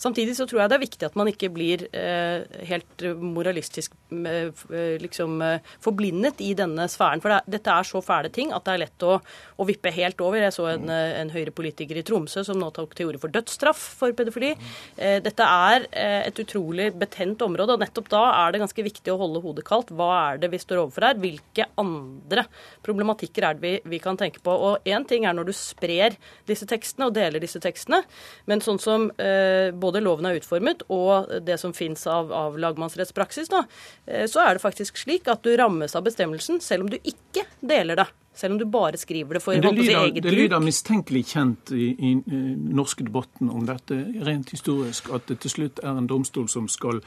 [0.02, 4.66] Samtidig så tror jeg det er viktig at man ikke blir eh, helt moralistisk eh,
[5.02, 7.24] liksom eh, forblindet i denne sfæren.
[7.24, 10.22] For det, dette er så fæle ting at det er lett å, å vippe helt
[10.24, 10.42] over.
[10.44, 13.84] Jeg så en, eh, en Høyre-politiker i Tromsø som nå tok til orde for dødsstraff
[14.02, 14.54] for pedofili.
[14.98, 19.20] Eh, dette er et utrolig betent område, og nettopp da er det ganske viktig å
[19.20, 19.94] holde hodet kaldt.
[19.96, 21.20] Hva er det vi står overfor her?
[21.22, 22.46] Hvilke andre
[22.86, 24.54] problematikker er det vi, vi kan tenke på?
[24.54, 26.18] Og én ting er når du sprer
[26.50, 28.02] disse tekstene og deler disse tekstene,
[28.50, 33.54] men sånn som eh, både loven er utformet og det som fins av, av lagmannsrettspraksis,
[33.54, 33.64] da,
[34.10, 37.46] eh, så er det faktisk slik at du rammes av bestemmelsen selv om du ikke
[37.62, 38.10] deler det.
[38.36, 41.94] Selv om du bare skriver det for det lyder, eget det lyder mistenkelig kjent i,
[41.96, 42.40] i, i
[42.76, 43.96] norske debatten om dette
[44.28, 47.00] rent historisk, at det til slutt er en domstol som skal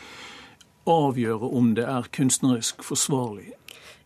[0.88, 3.52] avgjøre om det er kunstnerisk forsvarlig?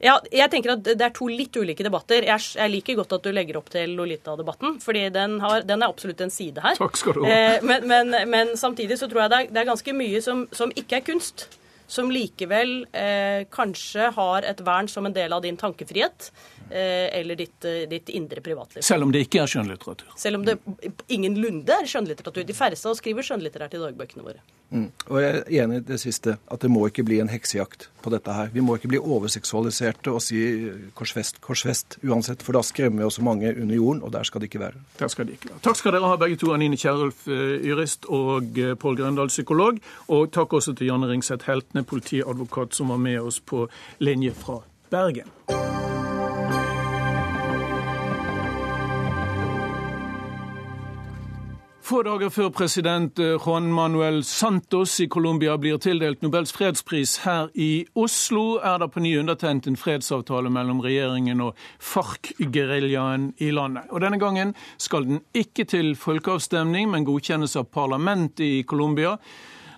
[0.03, 2.27] Ja, jeg tenker at Det er to litt ulike debatter.
[2.27, 5.93] Jeg, jeg liker godt at du legger opp til Lolita-debatten, fordi den, har, den, er
[5.95, 6.79] absolutt en side her.
[6.81, 7.31] Takk skal du ha.
[7.31, 10.47] Eh, men, men, men, samtidig så tror jeg det er, det er ganske mye som,
[10.55, 11.47] som, ikke er kunst.
[11.93, 16.33] Som likevel eh, kanskje har et vern som en del av din tankefrihet.
[16.71, 18.83] Eh, eller ditt, eh, ditt, indre privatliv.
[18.83, 20.13] Selv om det ikke er skjønnlitteratur?
[20.17, 20.59] Selv om det
[21.09, 22.47] ingenlunde er skjønnlitteratur.
[22.49, 24.41] De færreste av oss skriver skjønnlitterært i dagbøkene våre.
[24.73, 24.87] Mm.
[25.11, 28.13] Og jeg er enig i det siste, at det må ikke bli en heksejakt på
[28.15, 28.49] dette her.
[28.55, 30.41] Vi må ikke bli overseksualiserte og si
[30.97, 34.49] korsfest, korsfest uansett, for da skremmer vi også mange under jorden, og der skal det
[34.49, 34.81] ikke være.
[34.99, 35.61] Der skal det ikke være.
[35.69, 39.79] Takk skal dere ha begge to, Anine Kierulf, eh, jurist, og Pål Grøndal, psykolog.
[40.09, 43.67] Og takk også til Janne Ringseth Heltene, politiadvokat, som var med oss på
[44.01, 45.29] linje fra Bergen.
[51.83, 57.49] Få dager før president eh, Juan Manuel Santos i Colombia blir tildelt Nobels fredspris her
[57.59, 63.91] i Oslo, er det på ny undertegnet en fredsavtale mellom regjeringen og FARC-geriljaen i landet.
[63.91, 69.17] Og Denne gangen skal den ikke til folkeavstemning, men godkjennes av parlamentet i Colombia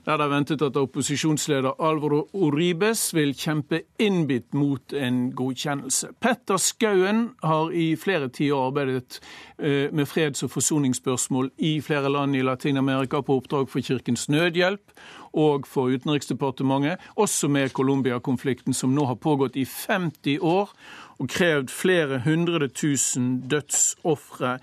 [0.04, 6.12] der det er ventet at opposisjonsleder Alvaro Oribes vil kjempe innbitt mot en godkjennelse.
[6.20, 9.20] Petter Skauen har i flere tiår arbeidet
[9.58, 14.92] eh, med freds- og forsoningsspørsmål i flere land i Latin-Amerika på oppdrag for Kirkens Nødhjelp
[15.34, 20.70] og for Utenriksdepartementet, også med Colombia-konflikten som nå har pågått i 50 år
[21.18, 24.58] og krevd flere hundre tusen dødsofre.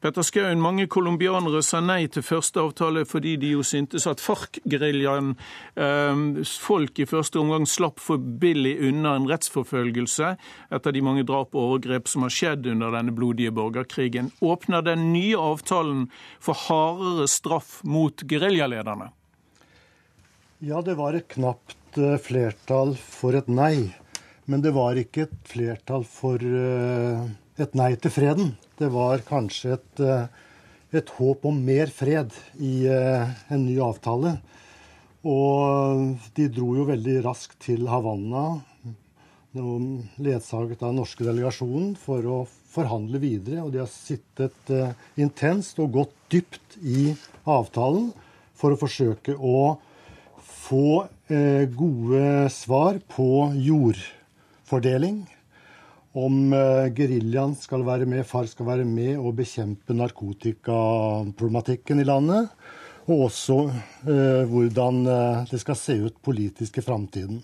[0.00, 5.34] Petter Skaun, mange colombianere sa nei til første avtale fordi de jo syntes at FARC-geriljaen
[5.76, 6.22] eh,
[6.64, 10.30] folk i første omgang slapp for billig unna en rettsforfølgelse
[10.72, 14.32] etter de mange drap og overgrep som har skjedd under denne blodige borgerkrigen.
[14.40, 16.08] Åpner den nye avtalen
[16.40, 19.10] for hardere straff mot geriljalederne?
[20.64, 23.90] Ja, det var et knapt eh, flertall for et nei.
[24.48, 29.74] Men det var ikke et flertall for eh, et nei til freden det var kanskje
[29.76, 30.26] et, eh,
[30.96, 34.38] et håp om mer fred i eh, en ny avtale.
[35.28, 38.62] Og de dro jo veldig raskt til Havanna,
[39.52, 43.66] ledsaget av den norske delegasjonen, for å forhandle videre.
[43.66, 47.10] Og de har sittet uh, intenst og gått dypt i
[47.44, 48.14] avtalen
[48.56, 49.76] for å forsøke å
[50.40, 52.22] få gode
[52.54, 55.20] svar på jordfordeling
[56.18, 62.50] om uh, geriljaen skal være med, FAR skal være med og bekjempe narkotikaproblematikken i landet.
[63.10, 63.54] Og også
[64.06, 67.40] eh, hvordan uh, det skal se ut politisk i framtiden.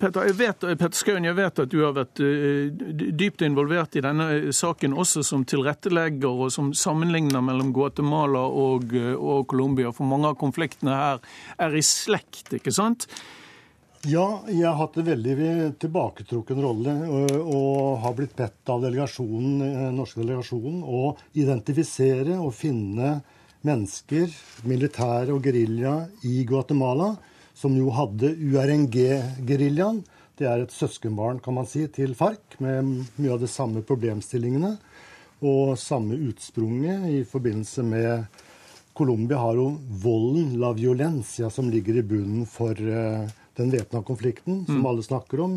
[0.00, 2.18] Petter, jeg vet, Petter Skaun, jeg vet at du har vært
[3.20, 9.46] dypt involvert i denne saken, også som tilrettelegger og som sammenligner mellom Guatemala og, og
[9.50, 9.92] Colombia.
[9.94, 11.20] For mange av konfliktene her
[11.60, 13.06] er i slekt, ikke sant?
[14.08, 15.34] Ja, jeg har hatt en veldig
[15.76, 21.00] tilbaketrukken rolle og, og har blitt bedt av delegasjonen, norske delegasjonen å
[21.36, 23.18] identifisere og finne
[23.60, 24.32] mennesker,
[24.64, 25.92] militære og gerilja
[26.24, 27.10] i Guatemala,
[27.52, 30.00] som jo hadde URNG-geriljaen.
[30.40, 32.88] Det er et søskenbarn kan man si, til FARC, med
[33.20, 34.78] mye av de samme problemstillingene
[35.44, 38.40] og samme utsprunget i forbindelse med
[38.96, 43.28] Colombia har jo volden, la violencia, som ligger i bunnen for uh,
[43.60, 44.86] den væpna konflikten som mm.
[44.88, 45.56] alle snakker om.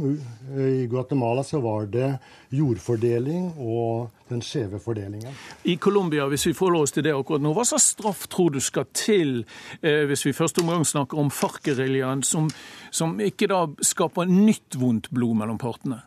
[0.60, 2.10] I Guatemala så var det
[2.54, 5.34] jordfordeling og den skjeve fordelingen.
[5.64, 8.60] I Colombia, hvis vi får lov til det akkurat nå, hva slags straff tror du
[8.64, 9.44] skal til,
[9.82, 12.50] eh, hvis vi første omgang snakker om FARC-geriljaen, som,
[12.92, 16.04] som ikke da skaper nytt vondt blod mellom partene?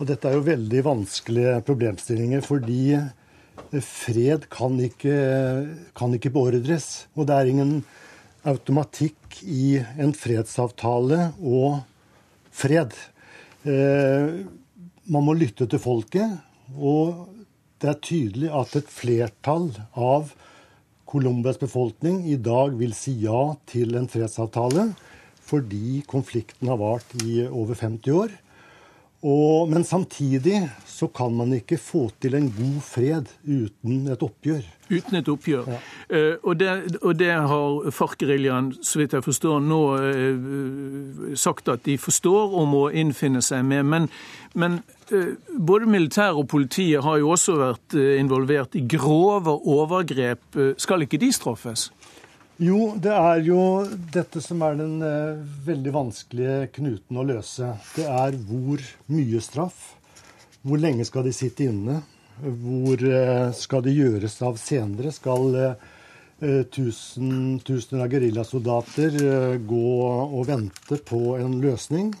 [0.00, 2.96] Og dette er jo veldig vanskelige problemstillinger, fordi
[3.84, 5.16] fred kan ikke,
[5.96, 7.06] kan ikke beordres.
[7.14, 7.74] Og det er ingen
[8.48, 11.82] automatikk i en fredsavtale og
[12.52, 12.94] fred.
[13.64, 14.42] Eh,
[15.12, 16.38] man må lytte til folket,
[16.76, 17.28] og
[17.82, 20.34] det er tydelig at et flertall av
[21.08, 24.92] Colombias befolkning i dag vil si ja til en fredsavtale,
[25.42, 28.36] fordi konflikten har vart i over 50 år.
[29.22, 34.64] Og, men samtidig så kan man ikke få til en god fred uten et oppgjør.
[34.90, 35.68] Uten et oppgjør.
[35.70, 35.78] Ja.
[36.10, 41.84] Uh, og, det, og, det, har FARC-geriljaen, så vidt jeg forstår, nå uh, sagt at
[41.86, 43.86] de forstår og må innfinne seg med.
[43.86, 44.10] Men,
[44.58, 44.80] men
[45.14, 50.58] uh, både militæret og politiet har jo også vært involvert i grove overgrep.
[50.82, 51.92] Skal ikke de straffes?
[52.62, 53.62] Jo, det er jo
[54.14, 57.72] dette som er den eh, veldig vanskelige knuten å løse.
[57.96, 59.80] Det er hvor mye straff.
[60.62, 61.96] Hvor lenge skal de sitte inne?
[62.38, 65.10] Hvor eh, skal det gjøres av senere?
[65.10, 72.12] Skal eh, tusen, tusener av geriljasoldater eh, gå og vente på en løsning.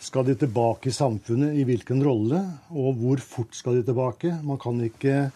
[0.00, 2.40] Skal de tilbake i samfunnet, i hvilken rolle,
[2.72, 4.38] og hvor fort skal de tilbake?
[4.40, 5.26] Man kan ikke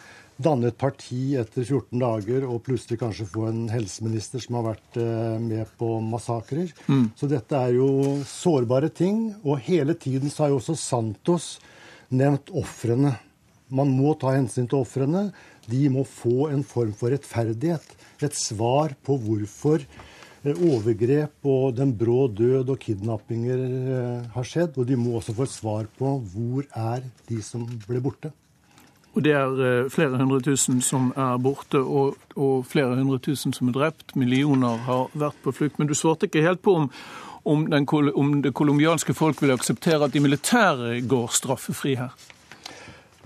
[0.42, 4.98] danne et parti etter 14 dager og plutselig kanskje få en helseminister som har vært
[5.00, 6.72] eh, med på massakrer.
[6.90, 7.06] Mm.
[7.16, 7.88] Så dette er jo
[8.28, 9.30] sårbare ting.
[9.44, 11.56] Og hele tiden så har jo også Santos
[12.12, 13.16] nevnt ofrene.
[13.72, 15.30] Man må ta hensyn til ofrene.
[15.66, 17.96] De må få en form for rettferdighet.
[18.20, 24.76] Et svar på hvorfor eh, overgrep og den brå død og kidnappinger eh, har skjedd.
[24.76, 28.36] Og de må også få et svar på hvor er de som ble borte.
[29.16, 33.54] Og det er eh, flere hundre tusen som er borte, og, og, flere hundre tusen
[33.56, 34.12] som er drept.
[34.14, 35.80] Millioner har vært på flukt.
[35.80, 36.90] Men du svarte ikke helt på om,
[37.48, 42.12] om, den, om det colombianske folk vil akseptere at de militære går straffefri her?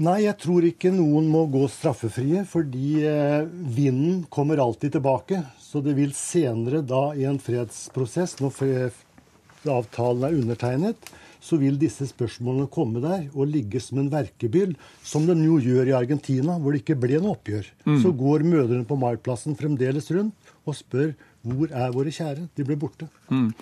[0.00, 5.42] Nei, jeg tror ikke noen må gå straffefrie, fordi eh, vinden kommer alltid tilbake.
[5.60, 8.62] Så det vil senere, da i en fredsprosess, når
[9.68, 15.26] avtalen er undertegnet, så vil disse spørsmålene komme der og ligge som en verkebyll, som
[15.28, 17.68] den jo gjør i Argentina, hvor det ikke ble noe oppgjør.
[17.88, 18.00] Mm.
[18.02, 22.50] Så går mødrene på Maiplassen fremdeles rundt og spør hvor er våre kjære?
[22.56, 23.08] De ble borte.
[23.32, 23.54] Mm.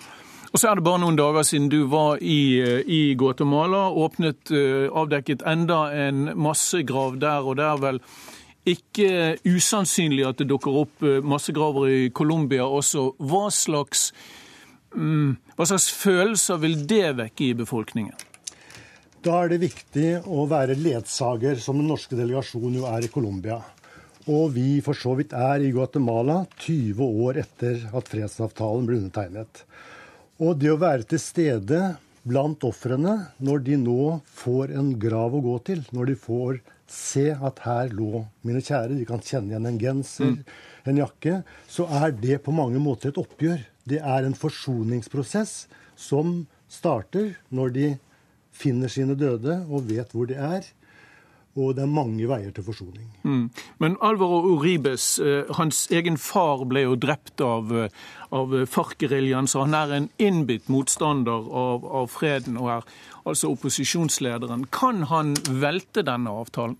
[0.49, 4.49] Og så er det bare noen dager siden du var i, eh, i Guatemala, åpnet,
[4.51, 8.01] uh, avdekket enda en massegrav der, og det er vel
[8.69, 13.13] ikke usannsynlig at det dukker opp eh, massegraver i Colombia også.
[13.19, 14.11] Hva slags
[14.95, 15.37] Mm.
[15.59, 18.15] Hva slags følelser vil det vekke i befolkningen?
[19.19, 23.57] Da er det viktig å være ledsager, som den norske delegasjonen jo er i Colombia.
[24.31, 29.65] Og vi for så vidt er i Guatemala 20 år etter at fredsavtalen ble undertegnet.
[30.39, 31.81] Og det å være til stede
[32.23, 34.03] blant ofrene når de nå
[34.39, 38.95] får en grav å gå til, når de får se at her lå mine kjære,
[38.95, 40.55] de kan kjenne igjen en genser, mm.
[40.87, 43.59] en jakke, så er det på mange måter et oppgjør.
[43.89, 45.63] Det er en forsoningsprosess
[45.99, 47.87] som starter når de
[48.55, 50.67] finner sine døde og vet hvor de er.
[51.59, 53.07] Og det er mange veier til forsoning.
[53.25, 53.49] Mm.
[53.81, 57.89] Men Alvaro Uribes, eh, hans egen far ble jo drept av, eh,
[58.31, 62.83] av FARC-geriljaen, så han er en innbitt motstander av, av freden og er
[63.25, 64.69] altså opposisjonslederen.
[64.71, 66.77] Kan han velte denne avtalen?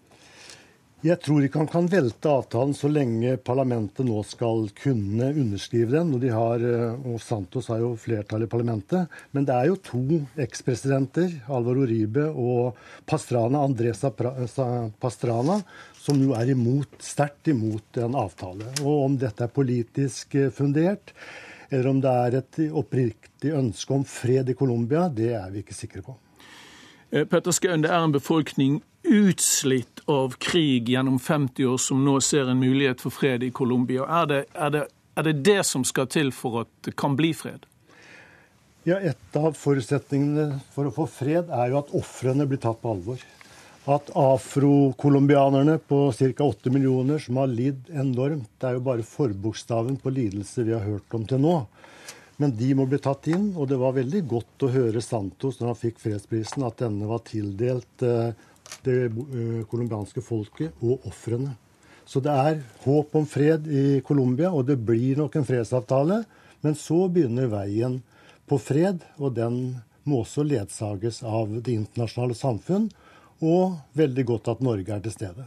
[1.00, 6.10] Jeg tror ikke han kan velte avtalen så lenge parlamentet nå skal kunne underskrive den.
[6.12, 9.08] Og, de har, eh, og Santos har jo flertall i parlamentet.
[9.32, 10.02] Men det er jo to
[10.44, 12.76] ekspresidenter, Alvaro Ribe og
[13.08, 14.12] Pastrana, Andresa
[15.00, 15.62] Pastrana,
[15.96, 18.68] som jo er imot, sterkt imot en avtale.
[18.84, 21.16] Og om dette er politisk eh, fundert,
[21.72, 25.80] eller om det er et oppriktig ønske om fred i Colombia, det er vi ikke
[25.80, 26.20] sikre på.
[27.16, 32.20] Eh, Petter Skaun, det er en befolkning utslitt av krig gjennom 50 år, som nå
[32.22, 34.06] ser en mulighet for fred i Colombia.
[34.06, 37.66] Er er, er det det som skal til for at det kan bli fred?
[38.88, 42.94] Ja, Et av forutsetningene for å få fred er jo at ofrene blir tatt på
[42.94, 43.20] alvor.
[43.90, 46.46] At afrocolombianerne på ca.
[46.46, 50.86] 8 millioner, som har lidd enormt Det er jo bare forbokstaven på lidelse vi har
[50.86, 51.56] hørt om til nå.
[52.40, 55.74] Men de må bli tatt inn, og det var veldig godt å høre Santos når
[55.74, 58.32] han fikk fredsprisen, at denne var tildelt eh,
[58.86, 61.56] det eh, colombianske folket og ofrene.
[62.10, 66.24] Så det er håp om fred i Colombia, og det blir nok en fredsavtale.
[66.66, 68.00] Men så begynner veien
[68.50, 69.60] på fred, og den
[70.10, 72.90] må også ledsages av det internasjonale samfunn.
[73.46, 75.46] Og veldig godt at Norge er til stede.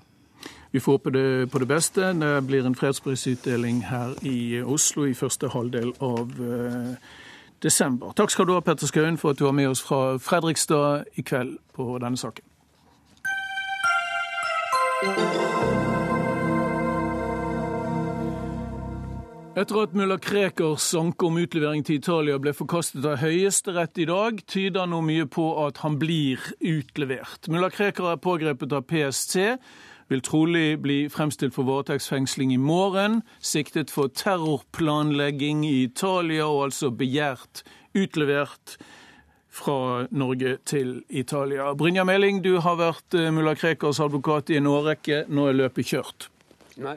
[0.72, 2.12] Vi får håpe det på det beste.
[2.16, 6.94] Det blir en fredsprisutdeling her i Oslo i første halvdel av eh,
[7.60, 8.14] desember.
[8.16, 11.26] Takk skal du ha, Petter Skaun, for at du var med oss fra Fredrikstad i
[11.26, 12.46] kveld på denne saken.
[19.52, 24.38] Etter at mulla Krekers anke om utlevering til Italia ble forkastet av Høyesterett i dag,
[24.48, 27.50] tyder nå mye på at han blir utlevert.
[27.52, 29.36] Mulla Krekar er pågrepet av PST,
[30.08, 36.90] vil trolig bli fremstilt for varetektsfengsling i morgen, siktet for terrorplanlegging i Italia og altså
[36.90, 37.62] begjært
[37.92, 38.78] utlevert
[39.52, 41.72] fra Norge til Italia.
[41.76, 45.26] Brynja Meling, du har vært eh, mulla Krekars advokat i en årrekke.
[45.28, 46.30] Nå er løpet kjørt?
[46.80, 46.96] Nei,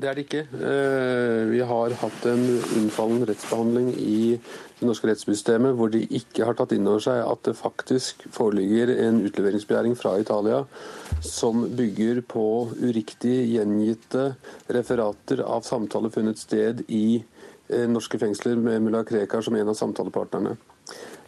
[0.00, 0.42] det er det ikke.
[0.56, 2.42] Eh, vi har hatt en
[2.80, 4.36] unnfallen rettsbehandling i
[4.76, 8.92] det norske rettssystemet hvor de ikke har tatt inn over seg at det faktisk foreligger
[9.06, 10.64] en utleveringsbegjæring fra Italia
[11.24, 12.44] som bygger på
[12.76, 14.34] uriktig gjengitte
[14.76, 17.35] referater av samtaler funnet sted i eh,
[17.90, 20.56] norske fengsler med mulla Krekar som en av samtalepartnerne.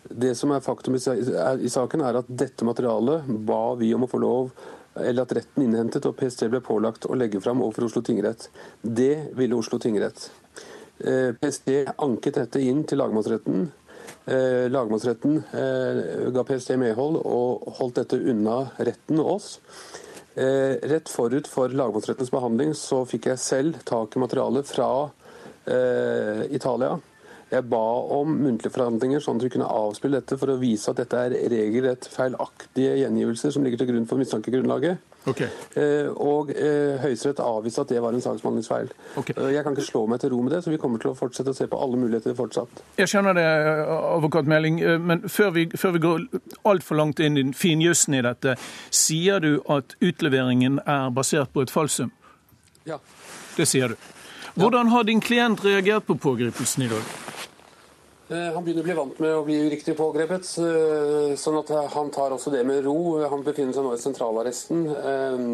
[0.08, 4.20] Det som er faktum i saken, er at dette materialet ba vi om å få
[4.22, 4.52] lov
[4.98, 8.48] eller at retten innhentet og PST ble pålagt å legge fram overfor Oslo tingrett.
[8.82, 10.30] Det ville Oslo tingrett.
[10.98, 13.68] Eh, PST anket dette inn til lagmannsretten.
[14.28, 15.38] Eh, lagmannsretten
[16.34, 19.50] ga PST medhold og holdt dette unna retten og oss.
[20.38, 25.08] Rett forut for lagmannsrettens behandling så fikk jeg selv tak i materialet fra
[26.54, 26.96] Italia
[27.48, 27.80] jeg ba
[28.12, 31.36] om muntlige forhandlinger, sånn at vi kunne avspille dette for å vise at dette er
[31.48, 35.00] regelrett feilaktige gjengivelser som ligger til grunn for mistankegrunnlaget.
[35.28, 35.48] Okay.
[35.76, 38.92] Eh, og eh, Høyesterett avviste at det var en saksbehandlingsfeil.
[39.20, 39.32] Okay.
[39.32, 41.16] Eh, jeg kan ikke slå meg til ro med det, så vi kommer til å
[41.16, 42.84] fortsette å se på alle muligheter fortsatt.
[43.00, 43.46] Jeg skjønner det,
[43.96, 46.28] advokat Meling, men før vi, før vi går
[46.68, 48.58] altfor langt inn i finjussen i dette,
[48.92, 52.12] sier du at utleveringen er basert på et falsum?
[52.88, 53.00] Ja.
[53.56, 54.08] Det sier du.
[54.58, 57.02] Hvordan har din klient reagert på pågripelsen i dag?
[58.28, 62.10] Eh, han begynner å bli vant med å bli uriktig pågrepet, eh, sånn at han
[62.10, 63.22] tar også det med ro.
[63.22, 65.44] Han befinner seg nå i sentralarresten eh,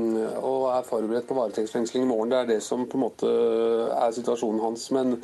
[0.41, 2.33] og er forberedt på varetektsfengsling i morgen.
[2.33, 4.87] Det er det som på en måte er situasjonen hans.
[4.97, 5.19] Men,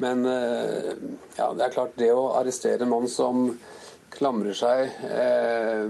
[0.00, 3.50] men ja, det er klart, det å arrestere en mann som
[4.14, 4.88] klamrer seg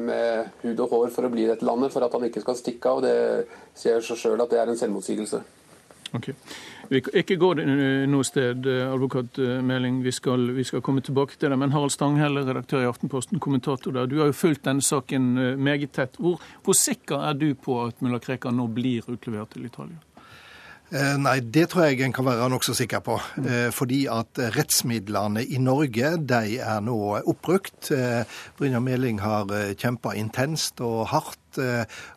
[0.02, 2.58] med hud og hår for å bli i dette landet, for at han ikke skal
[2.58, 3.46] stikke av, det
[3.78, 5.44] sier seg sjøl at det er en selvmotsigelse.
[6.16, 6.34] Okay.
[6.88, 7.50] Vi ikke gå
[8.08, 10.00] noe sted, eh, advokat eh, Meling.
[10.04, 11.58] Vi skal, vi skal, komme tilbake til det.
[11.60, 14.08] Men Harald Stanghelle, redaktør i Aftenposten, kommentator der.
[14.08, 16.16] Du har jo fulgt denne saken eh, meget tett.
[16.16, 20.00] Hvor, hvor sikker er du på at mulla Krekar nå blir utlevert til Italia?
[20.88, 23.18] Nei, det tror jeg en kan være nokså sikker på.
[23.76, 26.96] Fordi at rettsmidlene i Norge de er nå
[27.28, 27.90] oppbrukt.
[28.56, 31.47] Brynjar Meling har kjempa intenst og hardt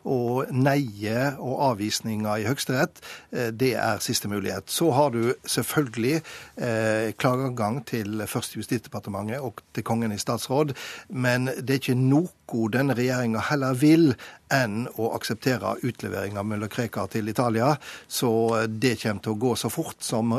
[0.08, 4.70] og neie og avvisninger i Høyesterett, eh, det er siste mulighet.
[4.70, 10.74] Så har du selvfølgelig eh, klageadgang til først Justisdepartementet og til Kongen i statsråd,
[11.08, 12.30] men det er ikke noe
[12.72, 14.10] denne regjeringa heller vil
[14.52, 17.72] enn å akseptere utlevering av mulla Krekar til Italia.
[18.08, 18.28] Så
[18.68, 20.34] det kommer til å gå så fort som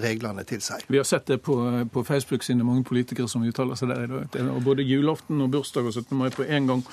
[0.00, 0.86] reglene tilsier.
[0.88, 1.58] Vi har sett det på,
[1.92, 4.38] på Facebook sine mange politikere som uttaler seg der i dag.
[4.64, 6.16] Både julaften og bursdag og 17.
[6.16, 6.84] mai på en gang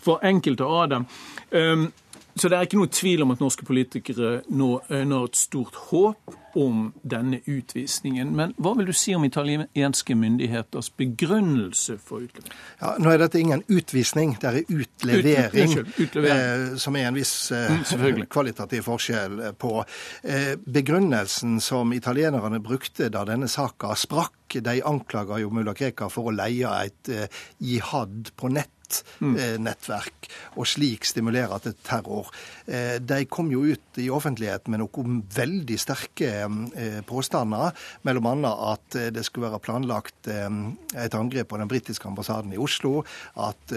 [0.00, 1.06] for enkelte av dem.
[1.50, 1.90] Um,
[2.34, 6.36] så det er ikke noe tvil om at norske politikere nå øyner et stort håp
[6.58, 8.32] om denne utvisningen.
[8.34, 12.56] Men hva vil du si om italienske myndigheters begrunnelse for utlevering?
[12.80, 15.76] Ja, nå er dette ingen utvisning, det er utlevering.
[15.78, 16.72] Ut, utlevering.
[16.72, 19.76] Eh, som er en viss eh, mm, kvalitativ forskjell på.
[20.22, 26.30] Eh, begrunnelsen som italienerne brukte da denne saka sprakk, de anklaga jo mulla Krekar for
[26.30, 28.79] å leie et eh, jihad på nett
[29.20, 32.30] nettverk, og slik stimulere til terror.
[32.70, 37.74] Eh, de kom jo ut i offentlighet med noen veldig sterke eh, påstander,
[38.06, 38.52] bl.a.
[38.72, 43.02] at eh, det skulle være planlagt et angrep på den britiske ambassaden i Oslo,
[43.40, 43.72] at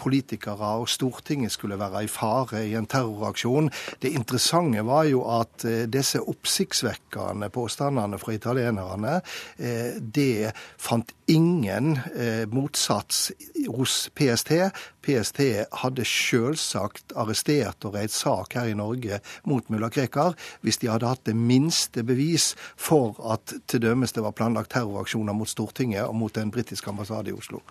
[0.00, 3.70] politikere og Stortinget skulle være i fare i en terroraksjon.
[4.00, 9.18] Det interessante var jo at disse oppsiktsvekkende påstandene fra italienerne,
[9.58, 11.96] det fant ingen
[12.54, 13.32] motsats
[13.66, 14.54] hos PST.
[15.04, 15.42] PST
[15.82, 20.36] hadde selvsagt arrestert og reist sak her i Norge mot mulla Krekar
[20.66, 25.36] hvis de hadde hatt det minste bevis for at til dømes det var planlagt terroraksjoner
[25.36, 27.62] mot Stortinget og mot en britisk ambassade i Oslo.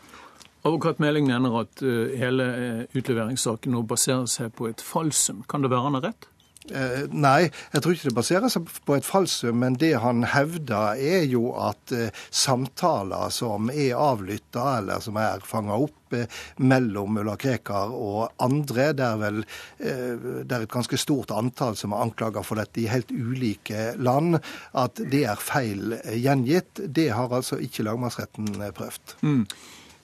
[0.68, 5.44] Advokat Meling mener at eh, hele eh, utleveringssaken nå baserer seg på et falsum.
[5.48, 6.28] Kan det være han har rett?
[6.72, 11.00] Eh, nei, jeg tror ikke det baserer seg på et falsum, men det han hevder
[11.00, 16.28] er jo at eh, samtaler som er avlytta eller som er fanga opp eh,
[16.60, 19.42] mellom mulla Krekar og andre, det er vel
[19.78, 24.40] det er et ganske stort antall som er anklaga for dette i helt ulike land,
[24.78, 26.82] at det er feil gjengitt.
[26.84, 29.18] Det har altså ikke lagmannsretten prøvd.
[29.22, 29.44] Mm.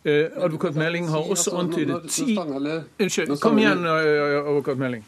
[0.03, 5.03] Eh, advokat Meling har også antydet ti Unnskyld, kom igjen, advokat Meling.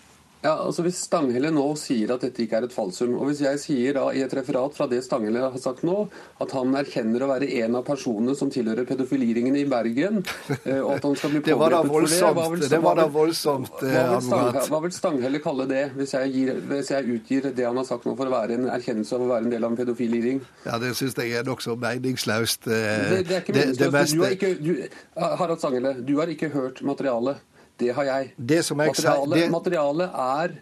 [0.46, 3.62] Ja, altså Hvis Stanghelle nå sier at dette ikke er et falsum, og hvis jeg
[3.64, 6.04] sier da i et referat fra det Stanghelle har sagt nå,
[6.44, 10.22] at han erkjenner å være en av personene som tilhører pedofiliringen i Bergen,
[10.62, 13.82] eh, og at han skal bli pågrepet for det hva vil, Det var da voldsomt,
[13.82, 17.66] hva vil, Stanghelle, hva vil Stanghelle kalle det, hvis jeg, gir, hvis jeg, utgir det
[17.66, 19.74] han har sagt nå for å være en erkjennelse av å være en del av
[19.74, 20.44] en pedofiliring?
[20.68, 22.70] Ja, Det syns jeg er nokså meningsløst.
[22.70, 22.86] Det,
[23.26, 25.02] det, er ikke meningsløst.
[25.42, 27.42] Harald Stanghelle, du har ikke hørt materialet.
[27.80, 28.32] Det har jeg.
[28.38, 29.50] Det jeg materialet, det...
[29.52, 30.56] materialet er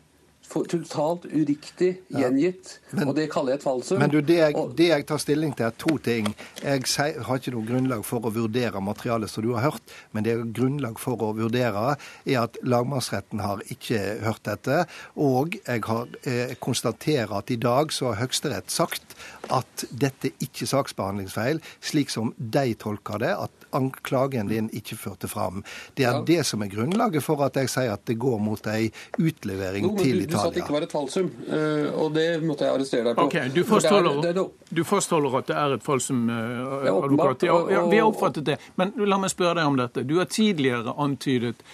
[0.54, 4.00] totalt uriktig gjengitt, ja, men, og det kaller jeg et falsum.
[4.02, 6.30] Men du, det jeg, det jeg, tar stilling til, er to ting.
[6.62, 6.84] Jeg
[7.26, 10.46] har ikke noe grunnlag for å vurdere materialet som du har hørt, men det er
[10.46, 14.84] grunnlag for å vurdere er at lagmannsretten har ikke hørt dette.
[15.16, 19.18] Og jeg har eh, konstaterer at i dag så har Høyesterett sagt
[19.54, 23.34] at dette ikke er saksbehandlingsfeil, slik som de tolker det.
[23.48, 25.64] at anklagen din ikke førte fram.
[25.98, 26.24] Det er ja.
[26.28, 29.96] det som er grunnlaget for at jeg sier at det går mot ei utlevering no,
[30.00, 30.32] til du, Italia.
[30.32, 33.18] Du sa at det ikke var et falsum, eh, og det måtte jeg arrestere deg
[33.20, 33.28] på.
[33.30, 36.92] Ok, Du fastholder, det er, det er, du fastholder at det er et falsum, uh,
[36.94, 37.48] advokat?
[37.50, 38.60] Ja, ja, vi har oppfattet det.
[38.80, 40.06] Men la meg spørre deg om dette.
[40.08, 41.66] Du har tidligere antydet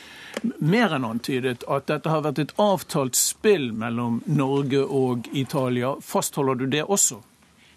[0.59, 5.95] mer enn antydet at dette har vært et avtalt spill mellom Norge og Italia.
[6.05, 7.19] Fastholder du det også?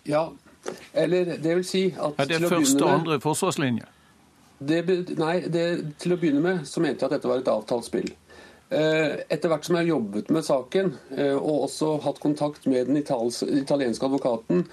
[0.09, 0.29] Ja,
[0.93, 3.89] eller det vil si at Er det første og andre forsvarslinje?
[4.69, 4.83] Det,
[5.19, 5.67] nei, det,
[6.03, 8.11] til å begynne med så mente jeg at dette var et avtalt spill.
[8.73, 12.89] Eh, etter hvert som jeg har jobbet med saken, eh, og også hatt kontakt med
[12.89, 14.65] den italienske advokaten,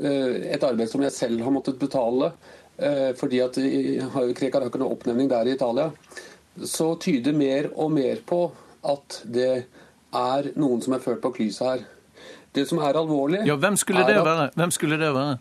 [0.00, 2.34] eh, et arbeid som jeg selv har måttet betale
[2.82, 3.54] fordi at
[4.34, 5.92] Krekar har ikke noe oppnevning der i Italia,
[6.66, 8.40] så tyder mer og mer på
[8.88, 9.66] at det
[10.16, 11.84] er noen som er ført bak lyset her.
[12.56, 14.50] Det som er alvorlig Ja, Hvem skulle det være?
[14.56, 15.36] Hvem skulle det være?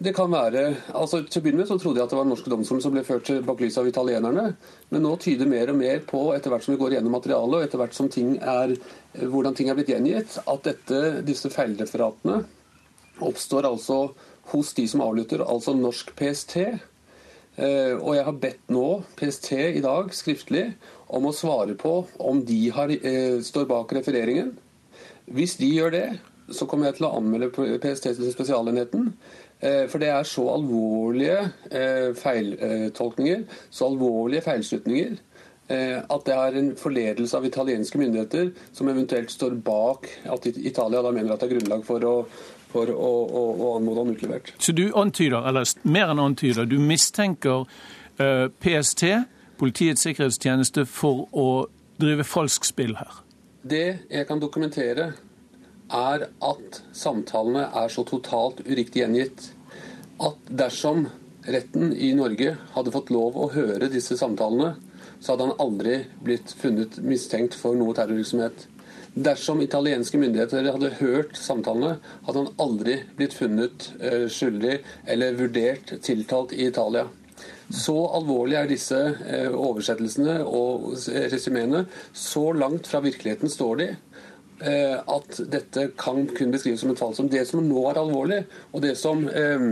[0.00, 0.62] Det kan være,
[0.96, 2.94] altså Til å begynne med så trodde jeg at det var den norske domstolen som
[2.94, 4.44] ble ført bak lyset av italienerne.
[4.88, 7.66] Men nå tyder mer og mer på, etter hvert som vi går gjennom materialet, og
[7.66, 8.72] etter hvert som ting er,
[9.20, 12.38] hvordan ting er blitt gjengitt, at dette, disse feilreferatene
[13.20, 13.98] oppstår altså
[14.54, 16.56] hos de som avlytter, altså norsk PST.
[17.60, 18.86] Eh, og jeg har bedt nå
[19.20, 20.64] PST i dag skriftlig
[21.12, 21.92] om å svare på
[22.24, 24.56] om de har, eh, står bak refereringen.
[25.28, 26.08] Hvis de gjør det,
[26.50, 29.12] så kommer jeg til å anmelde PST til Spesialenheten.
[29.60, 35.18] Eh, for det er så alvorlige eh, feiltolkninger, så alvorlige feilslutninger,
[35.68, 41.02] eh, at det er en forledelse av italienske myndigheter som eventuelt står bak at Italia
[41.04, 42.14] da mener at det er grunnlag for å,
[42.72, 44.54] for å, å, å anmode om utlevert.
[44.58, 47.68] Så du antyder, eller mer enn antyder, du mistenker
[48.16, 49.04] PST,
[49.60, 51.46] Politiets sikkerhetstjeneste, for å
[52.00, 53.18] drive falsk spill her?
[53.60, 55.10] Det jeg kan dokumentere,
[55.94, 59.50] er at samtalene er så totalt uriktig gjengitt
[60.20, 61.06] at dersom
[61.48, 64.74] retten i Norge hadde fått lov å høre disse samtalene,
[65.20, 68.66] så hadde han aldri blitt funnet mistenkt for noe terrorvirksomhet.
[69.10, 74.76] Dersom italienske myndigheter hadde hørt samtalene, hadde han aldri blitt funnet eh, skyldig
[75.10, 77.08] eller vurdert tiltalt i Italia.
[77.70, 80.92] Så alvorlig er disse eh, oversettelsene og
[81.32, 81.84] resumeene.
[82.12, 83.88] Så langt fra virkeligheten står de.
[84.60, 87.14] Eh, at dette kan kun beskrives som et fall.
[87.16, 88.42] Som det som nå er alvorlig,
[88.72, 89.70] og det som eh,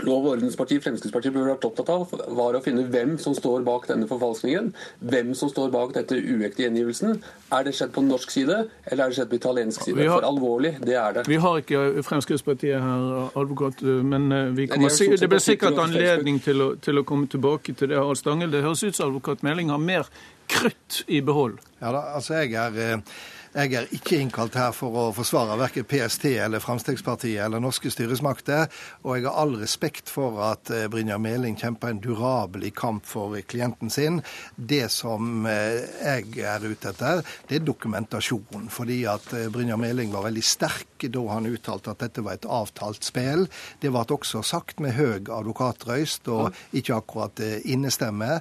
[0.00, 3.88] Lov- og ordenspartiet Fremskrittspartiet burde vært opptatt av, var å finne hvem som står bak
[3.90, 4.70] denne forfalskningen.
[5.12, 7.18] Hvem som står bak dette uekte gjengivelsen.
[7.52, 10.06] Er det skjedd på norsk side, eller er det skjedd på italiensk side?
[10.06, 11.26] Har, For alvorlig, det er det.
[11.28, 13.10] Vi har ikke Fremskrittspartiet her,
[13.42, 17.74] advokat, men eh, kommer, det, det blir sikkert anledning til å, til å, komme tilbake
[17.74, 17.98] til det.
[18.00, 20.08] Harald Stangel, det høres ut som advokat Meling har mer
[20.50, 21.60] krutt i behold.
[21.82, 23.04] Ja da, altså jeg er...
[23.50, 28.68] Jeg er ikke innkalt her for å forsvare verken PST eller Fremskrittspartiet eller norske styresmakter,
[29.02, 33.34] og jeg har all respekt for at eh, Brynjar Meling kjemper en durabelig kamp for
[33.50, 34.20] klienten sin.
[34.54, 38.68] Det som eh, jeg er ute etter, det er dokumentasjon.
[38.70, 42.46] Fordi at eh, Brynjar Meling var veldig sterk da han uttalte at dette var et
[42.46, 43.48] avtalt spill.
[43.82, 48.36] Det ble også sagt med høy advokatrøyst og ikke akkurat innestemme.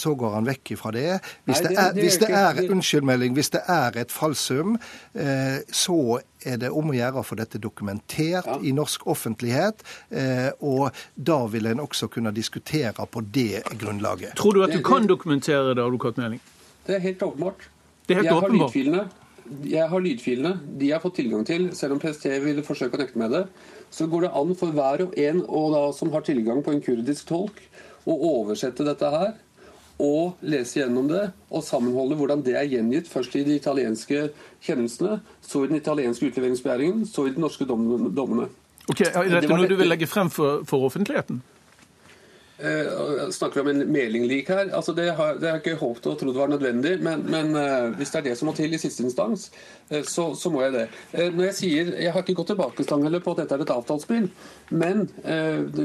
[0.00, 1.18] Så går han vekk fra det.
[1.44, 4.76] Hvis det er, hvis det er unnskyld, Meling, hvis det er et falskt sum,
[5.14, 8.58] eh, så er det om å gjøre å få dette dokumentert ja.
[8.64, 9.84] i norsk offentlighet.
[10.08, 14.36] Eh, og da vil en også kunne diskutere på det grunnlaget.
[14.40, 16.40] Tror du at du kan dokumentere det, advokat Meling?
[16.86, 17.68] Det er helt åpenbart.
[18.06, 18.50] Det er helt jeg åpenbart.
[18.50, 19.08] Har lydfilene.
[19.66, 20.54] Jeg har lydfilene.
[20.80, 23.44] De har fått tilgang til, selv om PST ville forsøke å nekte med det.
[23.90, 26.82] Så går det an for hver og en og da, som har tilgang på en
[26.84, 27.58] kurdisk tolk,
[28.08, 29.34] å oversette dette her
[30.00, 34.30] og lese gjennom det og sammenholde hvordan det er gjengitt først i de italienske
[34.64, 38.48] kjennelsene, så i den italienske utleveringsbegjæringen, så i de norske dommene.
[38.88, 41.42] Ok, Er dette det noe du vil legge frem for, for offentligheten?
[42.60, 44.68] Uh, snakker vi om en melinglik her?
[44.76, 47.88] Altså det, har, det har jeg ikke håpet og trodd var nødvendig, men, men uh,
[47.96, 49.46] hvis det er det som må til i siste instans,
[49.88, 50.84] uh, så, så, må jeg det.
[51.32, 54.28] når Jeg sier, jeg har ikke gått tilbake på at dette er et avtalespill,
[54.70, 55.06] men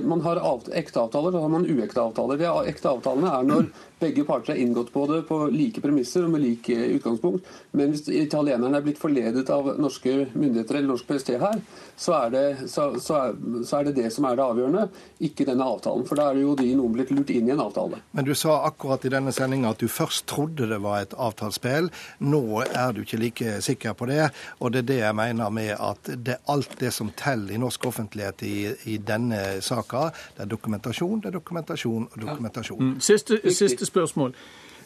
[0.06, 2.38] man har av, ekte avtaler og så har man uekte avtaler.
[2.38, 3.70] De ekte avtalene er når
[4.00, 7.48] begge parter har inngått på det på like premisser og med lik utgangspunkt.
[7.72, 11.62] Men hvis italienerne er blitt forledet av norske myndigheter eller norsk PST her,
[11.96, 14.88] så er, det, så, så, er, så er det det som er det avgjørende,
[15.30, 16.06] ikke denne avtalen.
[16.08, 18.00] For da er det jo de noen blitt lurt inn i en avtale.
[18.18, 21.92] Men du sa akkurat i denne sendinga at du først trodde det var et avtalespill.
[22.26, 24.32] Nå er du ikke like sikker på det.
[24.60, 27.62] Og det er det jeg mener med at det er alt det som teller i
[27.62, 28.58] norsk offentlighet i,
[28.96, 32.80] i denne saka, det er dokumentasjon, det er dokumentasjon og dokumentasjon.
[32.80, 32.94] Ja.
[32.96, 33.02] Mm.
[33.04, 34.36] Siste, siste spørsmål.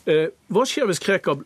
[0.10, 1.42] Eh, hva skjer, Krekar,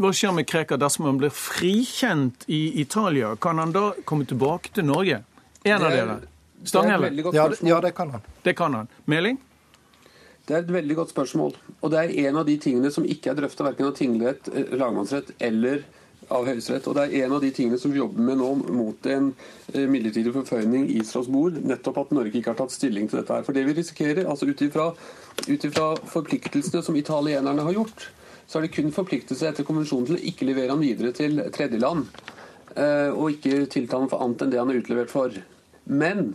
[0.00, 3.34] hva skjer, med Krekar dersom han blir frikjent i Italia?
[3.40, 5.22] Kan han da komme tilbake til Norge?
[5.64, 6.16] En av dere?
[6.64, 7.12] Stanghelle?
[7.32, 8.26] Ja, ja, det kan han.
[8.42, 8.88] Det kan han.
[9.04, 9.38] Meling?
[10.50, 11.52] Det er et veldig godt spørsmål.
[11.78, 14.72] Og det er en av de tingene som ikke er drøfta verken av tingrett, eh,
[14.74, 15.84] lagmannsrett eller
[16.26, 16.88] av Høyesterett.
[16.90, 19.28] Og det er en av de tingene som vi jobber med nå mot en
[19.72, 21.62] eh, midlertidig forføyning i Strasbourg.
[21.62, 23.46] Nettopp at Norge ikke har tatt stilling til dette her.
[23.46, 25.86] For det vi risikerer, altså ut ifra
[26.16, 28.10] forpliktelsene som italienerne har gjort,
[28.50, 32.10] så er det kun forpliktelse etter konvensjonen til å ikke levere han videre til tredjeland.
[32.74, 35.42] Eh, og ikke tilta han for annet enn det han er utlevert for.
[35.86, 36.32] Men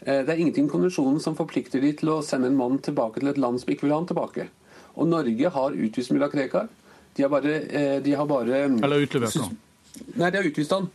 [0.00, 3.28] det er ingenting i konvensjonen som forplikter de til å sende en mann tilbake til
[3.32, 4.46] et land som ikke vil ha han tilbake.
[4.96, 6.70] Og Norge har utvist mulla Krekar.
[7.16, 9.56] De har bare, eh, de har bare mm, Eller utlevert han?
[10.14, 10.88] Nei, de har utvist han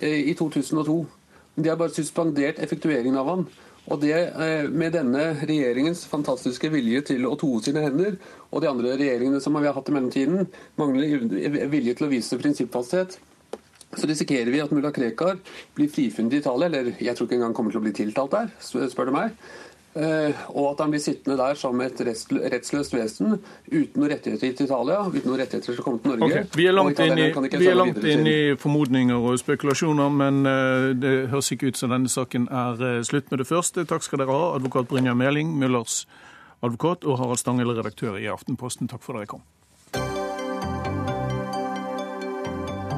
[0.00, 0.98] eh, i 2002.
[1.54, 3.46] De har bare suspendert effektueringen av han.
[3.88, 8.18] Og det eh, med denne regjeringens fantastiske vilje til å toe sine hender,
[8.50, 10.48] og de andre regjeringene som vi har hatt i mellomtiden,
[10.80, 13.18] mangler vilje til å vise prinsippfasthet,
[13.96, 15.38] så risikerer vi at mulla Krekar
[15.76, 18.52] blir frifunnet i Italia, eller jeg tror ikke engang kommer til å bli tiltalt der,
[18.60, 19.38] spør du meg.
[19.98, 23.38] Eh, og at han blir sittende der som et rettsløst vesen
[23.72, 26.44] uten noen rettigheter til Italia, uten noen rettigheter til å komme til Norge.
[26.44, 26.60] Okay.
[26.60, 27.26] Vi er langt inn, i,
[27.56, 31.90] vi er langt inn i formodninger og spekulasjoner, men eh, det høres ikke ut som
[31.94, 33.88] denne saken er eh, slutt med det første.
[33.88, 36.04] Takk skal dere ha, advokat Brynjar Meling, Møllers
[36.62, 38.92] advokat, og Harald Stangel, redaktør i Aftenposten.
[38.92, 39.46] Takk for at dere kom.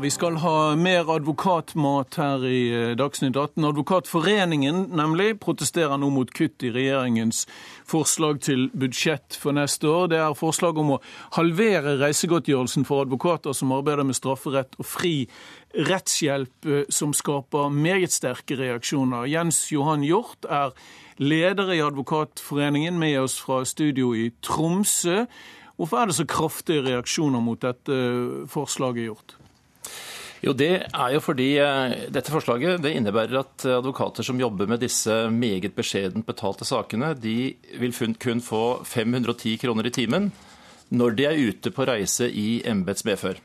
[0.00, 3.64] Vi skal ha mer advokatmat her i eh, Dagsnytt 18.
[3.64, 7.46] Advokatforeningen nemlig protesterer nå mot kutt i regjeringens
[7.88, 10.10] forslag til budsjett for neste år.
[10.12, 10.98] Det er forslag om å
[11.38, 15.14] halvere reisegodtgjørelsen for advokater som arbeider med strafferett og fri
[15.88, 19.24] rettshjelp, eh, som skaper meget sterke reaksjoner.
[19.32, 20.76] Jens Johan Hjort er
[21.16, 25.24] leder i Advokatforeningen, med oss fra studio i Tromsø.
[25.80, 29.35] Hvorfor er det så kraftige reaksjoner mot dette eh, forslaget, Hjort?
[30.44, 34.82] Jo, Det er jo fordi eh, dette forslaget det innebærer at advokater som jobber med
[34.84, 40.30] disse meget beskjedent betalte sakene, de vil kun få 510 kroner i timen
[40.90, 43.40] når de er ute på reise i embets medfør.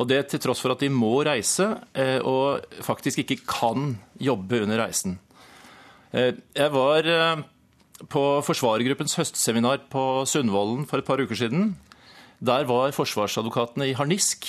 [0.00, 4.62] Og det til tross for at de må reise eh, og faktisk ikke kan jobbe
[4.62, 5.18] under reisen.
[6.14, 7.44] Eh, jeg var
[8.10, 11.74] på Forsvarergruppens høstseminar på Sundvolden for et par uker siden.
[12.44, 14.48] Der var forsvarsadvokatene i harnisk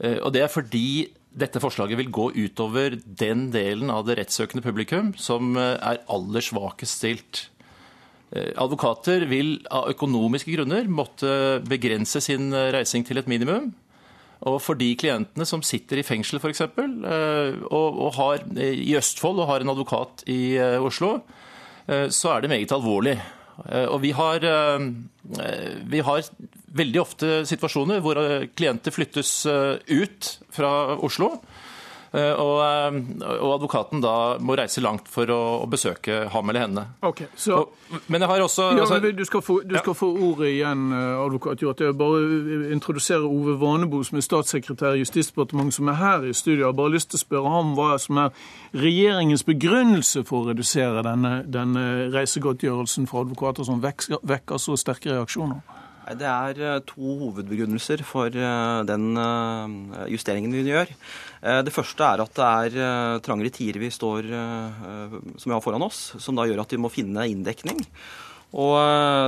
[0.00, 5.12] og Det er fordi dette forslaget vil gå utover den delen av det rettssøkende publikum
[5.18, 7.42] som eh, er aller svakest stilt.
[8.34, 13.70] Eh, advokater vil av økonomiske grunner måtte begrense sin reising til et minimum.
[14.48, 19.50] Og for de klientene som sitter i fengsel f.eks., og, og har, i Østfold og
[19.50, 21.18] har en advokat i Oslo,
[21.84, 23.18] så er det meget alvorlig.
[23.60, 24.44] Og vi har,
[25.92, 26.22] vi har
[26.76, 31.34] veldig ofte situasjoner hvor eh, klienter flyttes eh, ut fra Oslo.
[32.12, 32.58] Eh, og,
[33.22, 36.84] og, advokaten da må reise langt for å, å besøke ham eller henne.
[37.06, 37.60] Okay, så...
[37.60, 38.66] Og, men jeg har også...
[38.78, 41.82] Ja, men du, skal få, du skal få, ordet igjen, advokat Hjort.
[41.82, 46.34] Jeg vil bare introdusere Ove Vanebo, som er statssekretær i Justisdepartementet, som er her i
[46.34, 46.64] studio.
[46.64, 48.34] Jeg har bare lyst til å spørre ham hva som er
[48.74, 55.14] regjeringens begrunnelse for å redusere denne, denne reisegodtgjørelsen for advokater som vekker, vekker så sterke
[55.14, 55.62] reaksjoner.
[56.10, 60.90] Det er eh, to hovedbegrunnelser for eh, den eh, justeringen vi gjør.
[61.40, 62.46] Det første er at det
[62.76, 66.78] er trangere tider vi står, som vi har foran oss, som da gjør at vi
[66.84, 67.78] må finne inndekning.
[68.52, 68.76] Og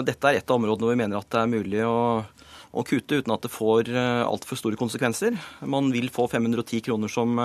[0.05, 3.22] dette er et av områdene hvor vi mener at det er mulig å, å kutte
[3.22, 3.89] uten at det får
[4.28, 5.41] altfor store konsekvenser.
[5.64, 7.41] Man vil få 510 kroner som,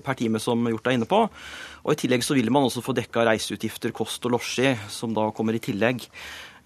[0.00, 1.26] per time, som Hjort er inne på.
[1.84, 5.28] Og I tillegg så vil man også få dekka reiseutgifter, kost og losji, som da
[5.36, 6.08] kommer i tillegg.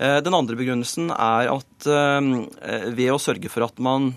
[0.00, 4.14] Eh, den andre begrunnelsen er at eh, ved å sørge for at man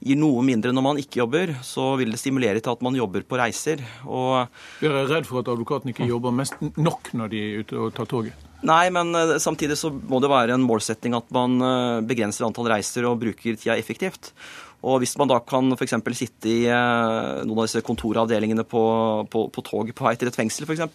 [0.00, 3.26] gir noe mindre når man ikke jobber, så vil det stimulere til at man jobber
[3.28, 3.82] på reiser.
[4.08, 4.48] Og
[4.80, 7.92] Dere er redd for at advokaten ikke jobber mest nok når de er ute og
[7.98, 8.46] tar toget?
[8.64, 11.60] Nei, men eh, samtidig så må det være en målsetting at man
[12.08, 14.32] begrenser antall reiser og bruker tida effektivt.
[14.80, 15.98] Og hvis man da kan f.eks.
[16.16, 18.84] sitte i noen av disse kontoravdelingene på,
[19.28, 20.88] på, på tog på vei til et fengsel, f.eks.,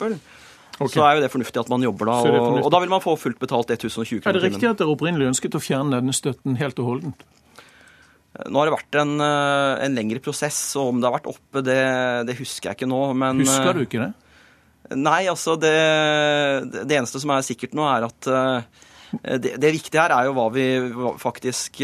[0.75, 0.91] Okay.
[0.97, 3.13] Så er jo det fornuftig at man jobber da, og, og da vil man få
[3.15, 4.27] fullt betalt 1020 kroner.
[4.27, 7.23] Er det riktig at dere opprinnelig ønsket å fjerne denne støtten helt og holdent?
[8.43, 11.63] Nå har det vært en, eh, en, lengre prosess, og om det har vært oppe,
[11.63, 11.79] det,
[12.27, 13.01] det husker jeg ikke nå.
[13.15, 14.09] Men, husker du ikke det?
[14.89, 15.75] Eh, nei, altså det,
[16.75, 18.83] det eneste som er sikkert nå, er at eh,
[19.39, 20.67] det, det, viktige her er jo hva vi
[21.21, 21.79] faktisk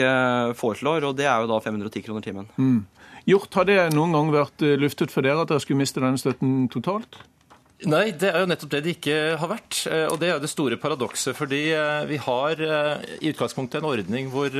[0.59, 2.49] foreslår, og det er jo da 510 kroner timen.
[2.59, 2.81] Mm.
[3.29, 6.65] Gjort, Har det noen gang vært luftet for dere at dere skulle miste denne støtten
[6.73, 7.21] totalt?
[7.89, 9.79] Nei, det er jo nettopp det det ikke har vært.
[9.89, 11.33] Eh, og det er jo det store paradokset.
[11.37, 14.53] Fordi eh, vi har eh, i utgangspunktet en ordning hvor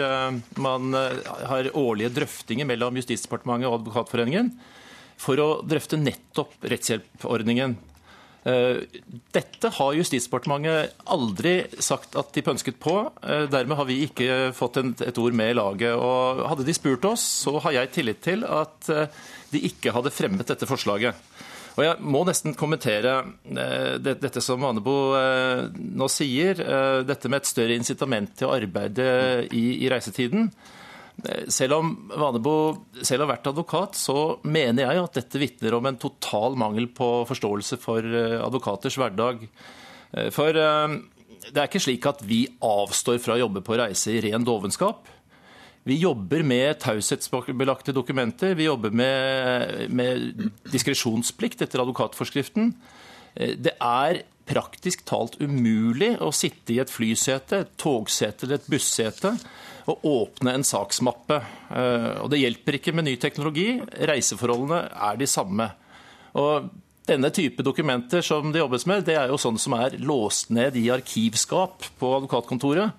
[0.61, 4.51] man har årlige drøftinger mellom Justisdepartementet og Advokatforeningen
[5.21, 7.75] for å drøfte nettopp rettshjelpordningen.
[8.41, 12.95] Dette har Justisdepartementet aldri sagt at de pønsket på.
[13.53, 15.93] Dermed har vi ikke fått et ord med i laget.
[15.93, 18.89] Og hadde de spurt oss, så har jeg tillit til at
[19.53, 21.30] de ikke hadde fremmet dette forslaget.
[21.77, 23.13] Og Jeg må nesten kommentere
[23.47, 28.55] eh, dette som Vanebo eh, nå sier, eh, dette med et større incitament til å
[28.57, 29.05] arbeide
[29.55, 30.51] i, i reisetiden.
[31.53, 32.53] Selv om Vanebo
[33.05, 37.09] selv har vært advokat, så mener jeg at dette vitner om en total mangel på
[37.29, 38.07] forståelse for
[38.47, 39.43] advokaters hverdag.
[40.33, 44.47] For det er ikke slik at vi avstår fra å jobbe på reise i ren
[44.47, 45.11] dovenskap.
[45.83, 48.53] Vi jobber med taushetsbelagte dokumenter.
[48.55, 52.75] Vi jobber med, med diskresjonsplikt etter advokatforskriften.
[53.33, 54.21] Eh, det er
[54.51, 59.33] praktisk talt umulig å sitte i et flysete, et togsete eller et bussete
[59.89, 61.41] og åpne en saksmappe.
[61.73, 63.73] Eh, og det hjelper ikke med ny teknologi.
[64.11, 65.71] Reiseforholdene er de samme.
[66.37, 66.69] Og
[67.09, 70.77] denne type dokumenter som det jobbes med, det er jo sånn som er låst ned
[70.77, 72.93] i arkivskap på advokatkontoret.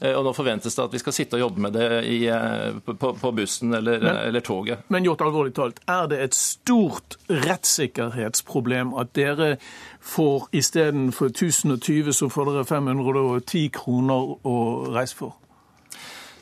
[0.00, 2.78] Eh, og nå forventes det at vi skal sitte og jobbe med det i, eh,
[2.86, 4.86] på, på, bussen eller, men, eller, toget.
[4.94, 9.56] Men gjort alvorlig talt, er det et stort rettssikkerhetsproblem at dere
[10.04, 14.56] får istedenfor 1020, så får dere 510 kroner å
[14.94, 15.36] reise for?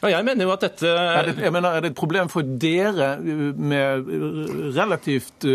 [0.02, 2.44] Ja, jeg mener jo at dette er det, jeg mener, er det et problem for
[2.44, 4.12] dere eh, med
[4.76, 5.48] relativt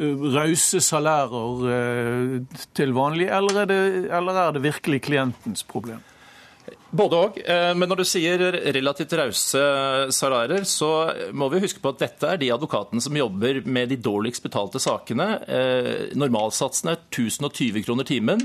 [0.00, 1.58] rause salærer
[2.72, 3.80] til vanlig, eller er, det,
[4.16, 6.00] eller er det virkelig klientens problem?
[6.90, 7.36] Både òg.
[7.38, 8.42] Eh, men når du sier
[8.74, 9.60] relativt rause
[10.14, 10.90] salærer, så
[11.30, 14.82] må vi huske på at dette er de advokatene som jobber med de dårligst betalte
[14.82, 15.28] sakene.
[15.46, 18.42] Eh, normalsatsen er 1020 kroner timen.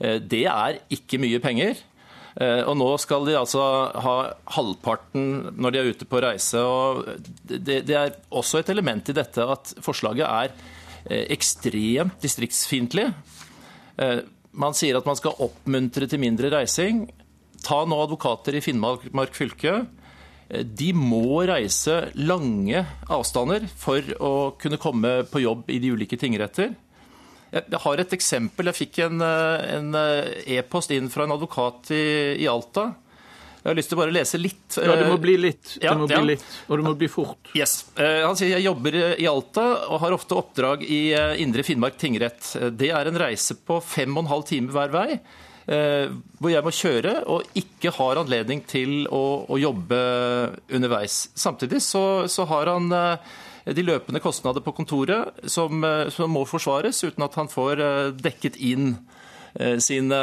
[0.00, 1.84] Eh, det er ikke mye penger.
[2.38, 3.58] Og nå skal de altså
[3.98, 4.12] ha
[4.54, 6.60] halvparten når de er ute på reise.
[6.62, 7.08] og
[7.42, 13.08] det er også et element i dette at forslaget er ekstremt distriktsfiendtlig.
[14.52, 17.08] Man sier at man skal oppmuntre til mindre reising.
[17.68, 19.82] Ta nå advokater i Finnmark fylke.
[20.48, 26.18] Eh, de må reise lange avstander for å kunne komme på jobb i de ulike
[26.20, 26.72] tingretter.
[27.48, 28.68] Jeg har et eksempel.
[28.70, 32.06] Jeg fikk en eh, e-post e inn fra en advokat i,
[32.40, 32.90] i, Alta.
[33.58, 34.78] Jeg har lyst til å bare lese litt.
[34.78, 35.74] Ja, det må bli litt.
[35.82, 36.20] Det må ja.
[36.22, 37.50] bli litt, Og det må bli fort.
[37.58, 37.82] Yes.
[38.00, 41.02] Eh, han sier jeg jobber i Alta og har ofte oppdrag i
[41.42, 42.54] Indre Finnmark tingrett.
[42.80, 45.20] Det er en reise på fem og en halv time hver vei.
[45.68, 46.08] Eh,
[46.40, 49.98] hvor jeg må kjøre og ikke har anledning til å, å jobbe
[50.72, 51.26] underveis.
[51.36, 53.34] Samtidig så, så har han eh,
[53.76, 57.84] de løpende kostnader på kontoret som, eh, som, må forsvares, uten at han får
[58.16, 58.94] dekket inn
[59.82, 60.18] sine,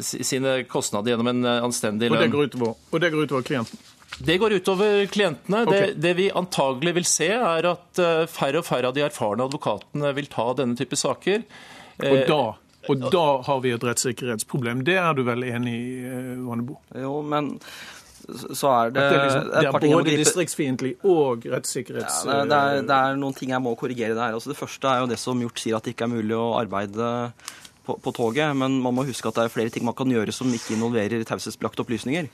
[0.00, 2.16] sine kostnader gjennom en anstendig lønn.
[2.16, 3.80] Og det går utover, og det går utover klienten?
[4.24, 5.62] Det går utover klientene.
[5.66, 5.80] Okay.
[5.90, 10.14] Det, det, vi antagelig vil se, er at færre og færre av de erfarne advokatene
[10.16, 11.44] vil ta denne type saker.
[11.98, 12.40] Og da
[12.88, 14.84] og da har vi et rettssikkerhetsproblem.
[14.86, 16.78] Det er du vel enig i, eh, Vannebo?
[17.00, 17.54] Jo, men
[18.24, 22.22] så er det Det er, liksom, det er både distriktsfiendtlig og rettssikkerhets...
[22.24, 24.32] Ja, det, er, det, er, noen ting jeg må korrigere der.
[24.32, 26.54] Altså, det første er jo det som Hjort sier, at det ikke er mulig å
[26.56, 27.10] arbeide
[27.84, 28.56] på, på, toget.
[28.56, 31.26] Men man må huske at det er flere ting man kan gjøre som ikke involverer
[31.28, 32.30] taushetsbelagte opplysninger.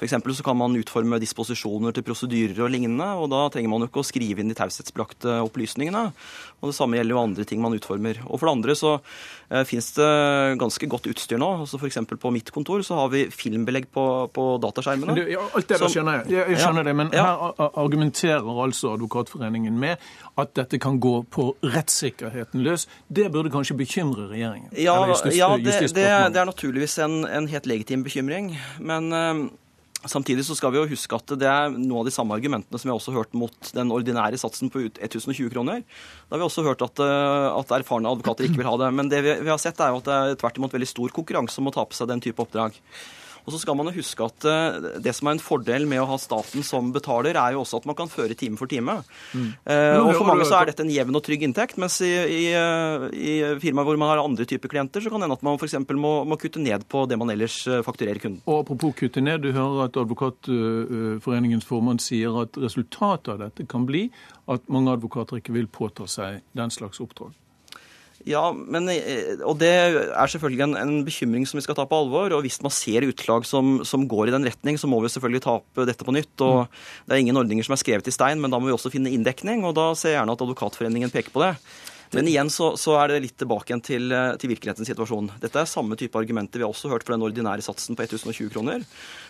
[0.00, 0.36] F.eks.
[0.36, 4.00] så kan man utforme disposisjoner til prosedyrer og lignende, og da trenger man jo ikke
[4.00, 6.06] å skrive inn de taushetsbelagte opplysningene.
[6.60, 8.22] Og Det samme gjelder jo andre ting man utformer.
[8.24, 10.08] Og For det andre så eh, finnes det
[10.60, 11.50] ganske godt utstyr nå.
[11.66, 12.00] altså F.eks.
[12.16, 15.18] på mitt kontor så har vi filmbelegg på, på dataskjermene.
[15.20, 16.32] Du, ja, alt det som, skjønner jeg.
[16.32, 17.28] Jeg, jeg skjønner ja, det, Men ja.
[17.28, 20.00] her argumenterer altså Advokatforeningen med
[20.40, 22.88] at dette kan gå på rettssikkerheten løs.
[23.08, 24.72] Det burde kanskje bekymre regjeringen?
[24.72, 24.96] Ja,
[25.28, 28.54] ja det, det, det, er naturligvis en, en helt legitim bekymring.
[28.80, 29.48] Men eh,
[30.08, 32.88] Samtidig så skal vi jo huske at det er noen av de samme argumentene som
[32.88, 35.82] vi har også hørt mot den ordinære satsen på 1020 kroner.
[35.84, 38.88] Da har vi også hørt at, eh, at erfarne advokater ikke vil ha det.
[38.96, 41.12] Men det vi, vi har sett er jo at det er tvert imot veldig stor
[41.12, 42.78] konkurranse om å ta på seg den type oppdrag.
[43.44, 46.08] Og så skal man jo huske at eh, Det som er en fordel med å
[46.10, 49.00] ha staten som betaler, er jo også at man kan føre time for time.
[49.32, 49.50] Mm.
[49.64, 52.42] Eh, og For mange så er dette en jevn og trygg inntekt, mens i, i,
[52.56, 55.60] eh, i firmaer hvor man har andre typer klienter, så kan det hende at man
[55.60, 55.78] f.eks.
[56.00, 58.40] Må, må kutte ned på det man ellers fakturerer kunden.
[58.46, 63.86] Og Apropos kutte ned, du hører at Advokatforeningens formann sier at resultatet av dette kan
[63.88, 64.06] bli
[64.50, 67.34] at mange advokater ikke vil påta seg den slags oppdrag.
[68.28, 72.00] Ja, men, eh, og det er selvfølgelig en, en, bekymring som vi skal ta på
[72.02, 72.34] alvor.
[72.36, 75.44] og Hvis man ser utslag som, som, går i den retning, så må vi selvfølgelig
[75.46, 76.34] ta opp dette på nytt.
[76.44, 76.82] og mm.
[77.06, 79.12] Det er ingen ordninger som er skrevet i stein, men da må vi også finne
[79.12, 79.64] inndekning.
[79.64, 81.54] og Da ser jeg gjerne at Advokatforeningen peker på det.
[82.10, 85.30] Men igjen så, så er det litt tilbake igjen til, eh, til, virkelighetens situasjon.
[85.42, 88.50] Dette er samme type argumenter vi har også hørt for den ordinære satsen på 1020
[88.50, 88.86] kroner.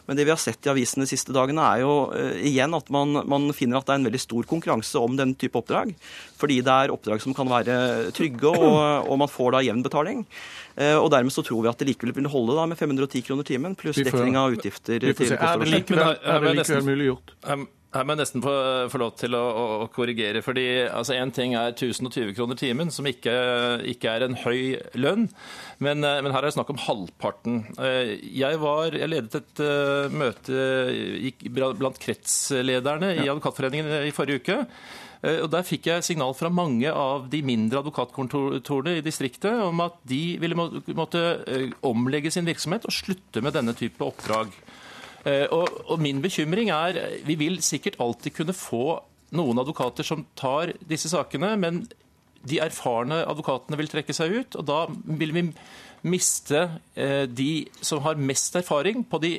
[0.09, 2.89] Men det vi har sett i avisene de siste dagene, er jo uh, igjen at
[2.93, 5.93] man, man, finner at det er en veldig stor konkurranse om den type oppdrag.
[6.41, 7.77] Fordi det er oppdrag som kan være
[8.17, 10.25] trygge, og, og man får da jevn betaling.
[10.79, 13.47] Uh, og dermed så tror vi at det likevel vil holde da med 510 kroner
[13.47, 15.05] timen pluss dekning av utgifter.
[15.05, 17.37] til Er det likevel, er det likevel mulig gjort?
[17.91, 18.53] Her må jeg nesten få,
[18.93, 19.43] få lov til å,
[19.83, 20.45] å, korrigere.
[20.47, 23.33] fordi altså, En ting er 1020 kroner timen, som ikke,
[23.91, 25.27] ikke er en høy lønn.
[25.83, 27.65] Men, eh, men, her er det snakk om halvparten.
[27.83, 34.61] Eh, jeg, var, jeg ledet et uh, møte blant kretslederne i Advokatforeningen i forrige uke.
[35.21, 39.99] Og Der fikk jeg signal fra mange av de mindre advokatkontorene i distriktet om at
[40.09, 41.21] de ville måtte
[41.85, 44.55] omlegge sin virksomhet og slutte med denne type oppdrag.
[45.25, 46.97] Eh, og, og min bekymring er
[47.27, 49.01] Vi vil sikkert alltid kunne få
[49.37, 51.85] noen advokater som tar disse sakene, men
[52.49, 54.59] de erfarne advokatene vil trekke seg ut.
[54.59, 55.47] Og da vil vi
[56.09, 56.67] miste
[56.97, 59.35] eh, de som har mest erfaring på de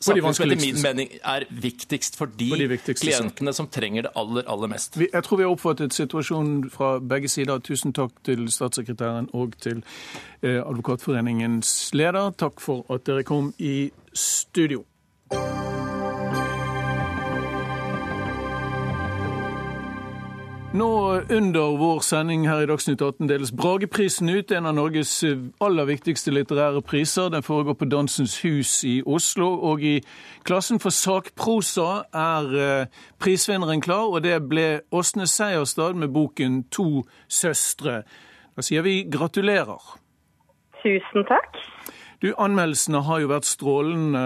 [0.00, 4.44] sakene som etter min mening er viktigst for de, de klientene som trenger det aller,
[4.48, 4.98] aller mest.
[5.00, 7.60] Jeg tror vi har oppfattet situasjonen fra begge sider.
[7.64, 9.84] Tusen takk til statssekretæren og til
[10.42, 12.32] eh, Advokatforeningens leder.
[12.40, 14.84] Takk for at dere kom i studio.
[20.76, 25.12] Nå under vår sending her i Dagsnytt 18 deles Brageprisen ut, en av Norges
[25.64, 27.30] aller viktigste litterære priser.
[27.32, 29.48] Den foregår på Dansens Hus i Oslo.
[29.70, 29.94] Og i
[30.44, 37.06] klassen for sakprosa er eh, prisvinneren klar, og det ble Åsne Seierstad med boken 'To
[37.28, 38.02] søstre'.
[38.56, 39.80] Da sier vi gratulerer.
[40.82, 41.75] Tusen takk.
[42.26, 44.20] Du, Anmeldelsene har jo vært strålende,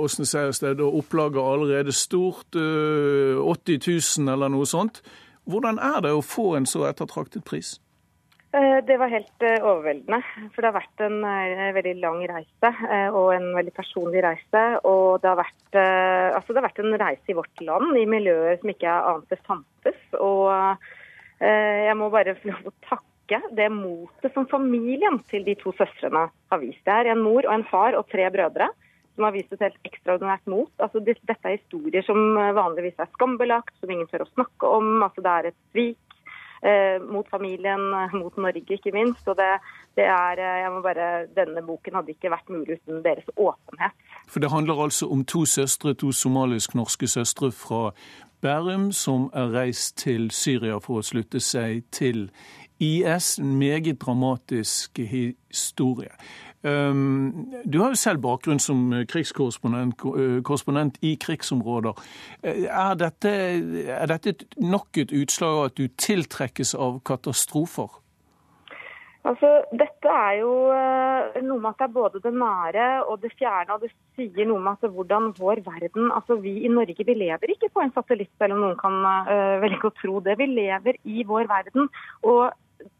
[0.00, 2.56] Åsne Seiersted, og opplaget allerede stort.
[2.56, 3.88] 80 eh,
[4.24, 5.02] 000 eller noe sånt.
[5.44, 7.74] Hvordan er det å få en så ettertraktet pris?
[8.56, 10.22] Eh, det var helt eh, overveldende.
[10.54, 11.18] For det har vært en
[11.76, 12.72] veldig lang reise
[13.10, 14.64] og en veldig personlig reise.
[14.88, 18.62] Og det har vært, altså det har vært en reise i vårt land, i miljøer
[18.62, 20.00] som ikke jeg ante fantes.
[20.16, 20.48] Og
[21.44, 25.72] jeg må bare få lov å takke ikke det motet som familien til de to
[25.78, 26.82] søstrene har vist.
[26.84, 28.70] Det er en mor og en far og tre brødre
[29.14, 30.70] som har vist et helt ekstraordinært mot.
[30.78, 35.02] Altså, dette er historier som vanligvis er skambelagt, som ingen tør å snakke om.
[35.04, 36.16] Altså, det er et svik
[36.62, 39.26] eh, mot familien, mot Norge ikke minst.
[39.28, 39.50] Og det,
[39.98, 44.08] det er, eh, jeg må bare, Denne boken hadde ikke vært mulig uten deres åpenhet.
[44.30, 47.90] For Det handler altså om to søstre, to somalisk-norske søstre fra
[48.40, 52.30] Bærum, som er reist til Syria for å slutte seg til
[52.80, 56.10] IS, en meget dramatisk historie.
[57.72, 61.92] Du har jo selv bakgrunn som krigskorrespondent i krigsområder.
[62.44, 63.30] Er dette,
[63.88, 68.00] er dette nok et utslag av at du tiltrekkes av katastrofer?
[69.20, 73.32] Altså, dette er jo eh, noe med at det er både det nære og det
[73.36, 73.74] fjerne.
[73.74, 77.52] Og det sier noe med at hvordan vår verden Altså, vi i Norge vi lever
[77.52, 80.38] ikke på en satellitt, selv om noen kan uh, velge å tro det.
[80.40, 81.90] Vi lever i vår verden.
[82.24, 82.48] Og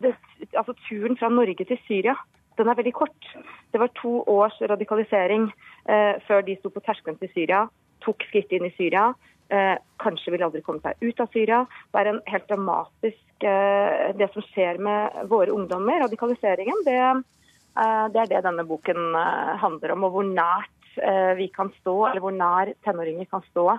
[0.02, 0.14] det,
[0.52, 2.16] altså turen fra Norge til Syria
[2.60, 3.28] den er veldig kort.
[3.72, 5.48] Det var to års radikalisering
[5.88, 7.64] eh, før de sto på terskelen til Syria,
[8.04, 9.10] tok skritt inn i Syria.
[9.50, 11.62] Eh, kanskje vil aldri komme seg ut av Syria.
[11.90, 18.04] Det er en helt dramatisk eh, Det som skjer med våre ungdommer, radikaliseringen, det, eh,
[18.12, 20.06] det er det denne boken eh, handler om.
[20.08, 23.72] Og hvor nært eh, vi kan stå, eller hvor nær tenåringer kan stå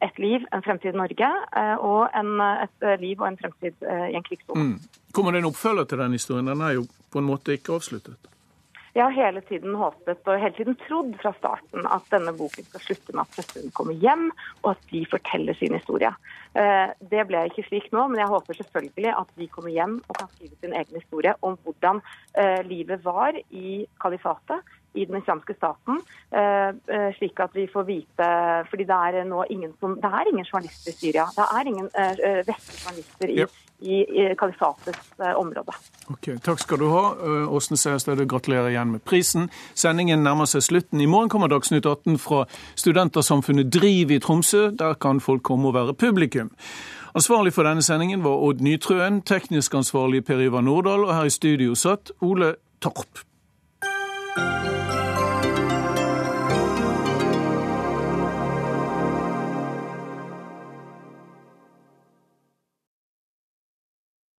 [0.00, 1.28] et liv, en fremtid i Norge,
[1.84, 4.64] og en, et liv og en fremtid i en krigssone.
[4.72, 5.04] Mm.
[5.12, 6.48] Kommer det en oppfølger til den historien?
[6.48, 8.30] Den er jo på en måte ikke avsluttet.
[8.94, 12.82] Jeg har hele tiden håpet og hele tiden trodd fra starten at denne boken skal
[12.82, 14.24] slutte med at søstrene kommer hjem,
[14.64, 16.10] og at de forteller sin historie.
[16.58, 20.18] Eh, det ble ikke slik nå, men jeg håper selvfølgelig at de kommer hjem og
[20.18, 22.02] kan skrive sin egen historie om hvordan
[22.34, 28.28] eh, livet var i kalifatet, i den islamske staten, eh, slik at vi får vite
[28.70, 31.26] fordi det er nå ingen som, det er ingen journalister i Syria.
[31.36, 31.90] Det er ingen
[32.46, 33.46] vestlige journalister i,
[33.80, 35.76] i, i kalifatets område.
[36.10, 37.04] Ok, Takk skal du ha,
[37.48, 39.48] Åsne Seierstøde, Gratulerer igjen med prisen.
[39.74, 41.00] Sendingen nærmer seg slutten.
[41.00, 42.44] I morgen kommer Dagsnytt 18 fra
[42.78, 44.68] Studentersamfunnet Driv i Tromsø.
[44.74, 46.50] Der kan folk komme og være publikum publikum.
[47.14, 51.30] Ansvarlig for denne sendingen var Odd Nytrøen, teknisk ansvarlig Per Ivar Nordahl, og her i
[51.30, 53.29] studio satt Ole Torp.